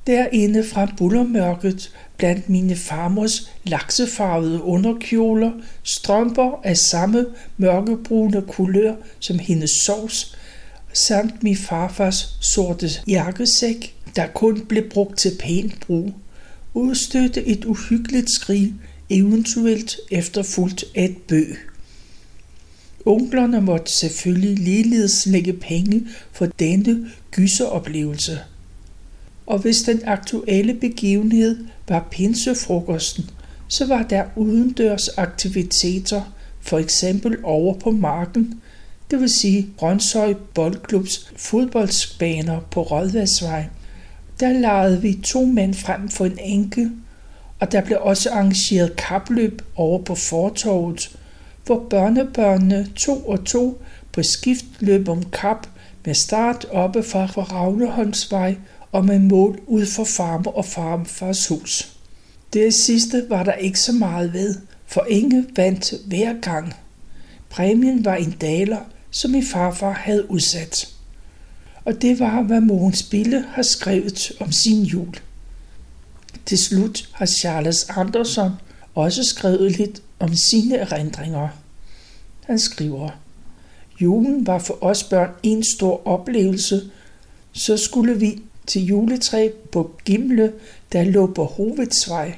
Derinde 0.07 0.65
fra 0.65 0.93
bullermørket 0.97 1.93
blandt 2.17 2.49
mine 2.49 2.77
farmors 2.77 3.51
laksefarvede 3.65 4.63
underkjoler, 4.63 5.53
strømper 5.83 6.61
af 6.65 6.77
samme 6.77 7.27
mørkebrune 7.57 8.43
kulør 8.43 8.95
som 9.19 9.39
hendes 9.39 9.71
sovs, 9.71 10.37
samt 10.93 11.43
min 11.43 11.57
farfars 11.57 12.39
sorte 12.41 12.91
jakkesæk, 13.09 13.95
der 14.17 14.27
kun 14.27 14.67
blev 14.67 14.89
brugt 14.91 15.19
til 15.19 15.33
pænt 15.41 15.81
brug, 15.87 16.13
udstødte 16.75 17.47
et 17.47 17.65
uhyggeligt 17.65 18.31
skrig 18.31 18.75
eventuelt 19.11 19.97
efterfulgt 20.11 20.85
af 20.95 21.05
et 21.05 21.17
bøg. 21.17 21.57
Onklerne 23.07 23.61
måtte 23.61 23.93
selvfølgelig 23.93 24.59
ligeledes 24.59 25.27
lægge 25.27 25.53
penge 25.53 26.03
for 26.33 26.47
denne 26.47 27.11
gyseroplevelse. 27.31 28.39
Og 29.47 29.59
hvis 29.59 29.83
den 29.83 30.01
aktuelle 30.05 30.75
begivenhed 30.75 31.65
var 31.89 32.09
pinsefrokosten, 32.11 33.31
så 33.69 33.87
var 33.87 34.03
der 34.03 34.25
udendørs 34.37 35.09
aktiviteter, 35.09 36.35
for 36.61 36.79
eksempel 36.79 37.37
over 37.43 37.75
på 37.75 37.91
marken, 37.91 38.61
det 39.11 39.21
vil 39.21 39.31
sige 39.31 39.69
Brøndshøj 39.79 40.35
Boldklubs 40.55 41.33
fodboldsbaner 41.37 42.61
på 42.71 42.83
Rådvadsvej. 42.83 43.65
Der 44.41 44.53
legede 44.53 45.03
vi 45.03 45.21
to 45.25 45.45
mænd 45.45 45.75
frem 45.75 46.09
for 46.09 46.25
en 46.25 46.39
enke, 46.41 46.91
og 47.61 47.73
der 47.73 47.81
blev 47.81 47.99
også 48.01 48.31
arrangeret 48.31 48.97
kapløb 48.97 49.63
over 49.77 50.03
på 50.03 50.15
fortorvet, 50.15 51.17
hvor 51.67 51.87
børnebørnene 51.91 52.89
to 52.97 53.29
og 53.29 53.45
to 53.45 53.83
på 54.13 54.23
skift 54.23 54.65
løb 54.81 55.09
om 55.09 55.23
kap 55.31 55.67
med 56.05 56.15
start 56.15 56.67
oppe 56.71 57.03
fra 57.03 57.27
Ravneholmsvej 57.27 58.57
og 58.93 59.05
med 59.05 59.19
mål 59.19 59.59
ud 59.67 59.87
for 59.87 60.05
farmer 60.05 60.51
og 60.51 60.65
farmfars 60.65 61.47
hus. 61.47 61.93
Det 62.53 62.75
sidste 62.75 63.27
var 63.29 63.43
der 63.43 63.53
ikke 63.53 63.81
så 63.81 63.93
meget 63.93 64.33
ved, 64.33 64.55
for 64.87 65.07
Inge 65.09 65.47
vandt 65.57 65.95
hver 66.07 66.41
gang. 66.41 66.75
Præmien 67.51 68.05
var 68.05 68.15
en 68.15 68.31
daler, 68.31 68.81
som 69.11 69.31
min 69.31 69.47
farfar 69.47 69.93
havde 69.93 70.31
udsat. 70.31 70.89
Og 71.85 72.03
det 72.03 72.21
var, 72.21 72.43
hvad 72.43 72.61
Mogens 72.61 73.03
Bille 73.03 73.45
har 73.49 73.63
skrevet 73.63 74.33
om 74.41 74.53
sin 74.53 74.83
jul. 74.83 75.15
Til 76.47 76.59
slut 76.59 77.09
har 77.13 77.27
Charles 77.27 77.89
Andersson 77.89 78.51
også 78.95 79.25
skrevet 79.25 79.73
lidt 79.73 80.03
om 80.19 80.35
sine 80.35 80.77
erindringer. 80.77 81.49
Han 82.45 82.59
skriver, 82.59 83.11
Julen 84.01 84.47
var 84.47 84.59
for 84.59 84.79
os 84.85 85.05
børn 85.05 85.31
en 85.43 85.65
stor 85.65 86.07
oplevelse, 86.07 86.91
så 87.53 87.77
skulle 87.77 88.19
vi 88.19 88.43
til 88.67 88.85
juletræ 88.85 89.49
på 89.73 89.91
Gimle, 90.05 90.53
der 90.93 91.05
lå 91.05 91.27
på 91.27 91.45
Hovedsvej. 91.45 92.35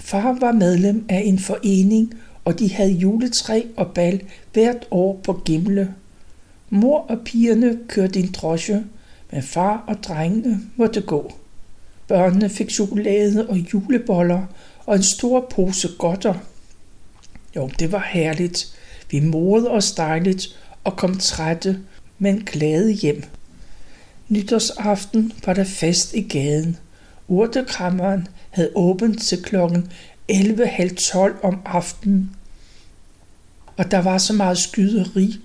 Far 0.00 0.36
var 0.40 0.52
medlem 0.52 1.04
af 1.08 1.22
en 1.24 1.38
forening, 1.38 2.14
og 2.44 2.58
de 2.58 2.72
havde 2.72 2.92
juletræ 2.92 3.62
og 3.76 3.90
bal 3.94 4.22
hvert 4.52 4.88
år 4.90 5.20
på 5.22 5.32
Gimle. 5.44 5.94
Mor 6.70 6.98
og 6.98 7.18
pigerne 7.24 7.78
kørte 7.88 8.18
en 8.18 8.32
drosje, 8.32 8.84
men 9.32 9.42
far 9.42 9.84
og 9.86 10.02
drengene 10.02 10.60
måtte 10.76 11.00
gå. 11.00 11.32
Børnene 12.08 12.48
fik 12.48 12.70
chokolade 12.70 13.48
og 13.48 13.56
juleboller 13.56 14.46
og 14.86 14.96
en 14.96 15.02
stor 15.02 15.46
pose 15.50 15.88
godter. 15.98 16.34
Jo, 17.56 17.70
det 17.78 17.92
var 17.92 18.08
herligt. 18.10 18.66
Vi 19.10 19.20
morede 19.20 19.70
os 19.70 19.92
dejligt 19.92 20.46
og 20.84 20.96
kom 20.96 21.18
trætte, 21.18 21.78
men 22.18 22.42
glade 22.46 22.92
hjem. 22.92 23.22
Nytårsaften 24.28 25.32
var 25.46 25.52
der 25.52 25.64
fest 25.64 26.14
i 26.14 26.22
gaden. 26.22 26.76
Urtekrammeren 27.28 28.28
havde 28.50 28.70
åbent 28.74 29.22
til 29.22 29.42
klokken 29.42 29.92
11.30 30.32 31.18
om 31.42 31.60
aftenen. 31.64 32.30
Og 33.76 33.90
der 33.90 33.98
var 33.98 34.18
så 34.18 34.32
meget 34.32 34.58
skyderi, 34.58 35.36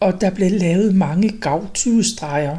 og 0.00 0.20
der 0.20 0.30
blev 0.30 0.50
lavet 0.50 0.94
mange 0.94 1.28
gavtyvestreger. 1.40 2.58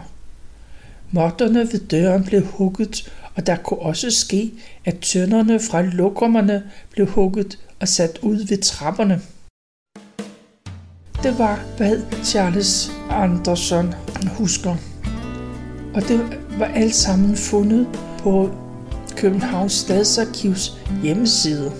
Motterne 1.11 1.59
ved 1.59 1.87
døren 1.87 2.23
blev 2.23 2.45
hugget, 2.45 3.11
og 3.35 3.47
der 3.47 3.55
kunne 3.55 3.79
også 3.79 4.11
ske, 4.11 4.51
at 4.85 4.99
tønderne 4.99 5.59
fra 5.59 5.81
lokummerne 5.81 6.63
blev 6.91 7.07
hugget 7.07 7.57
og 7.81 7.88
sat 7.88 8.19
ud 8.21 8.47
ved 8.47 8.57
trapperne. 8.57 9.21
Det 11.23 11.39
var, 11.39 11.59
hvad 11.77 12.01
Charles 12.23 12.91
Anderson 13.09 13.93
husker. 14.38 14.75
Og 15.93 16.01
det 16.07 16.39
var 16.59 16.65
alt 16.65 16.95
sammen 16.95 17.35
fundet 17.35 17.88
på 18.19 18.49
Københavns 19.17 19.73
Stadsarkivs 19.73 20.77
hjemmeside. 21.03 21.71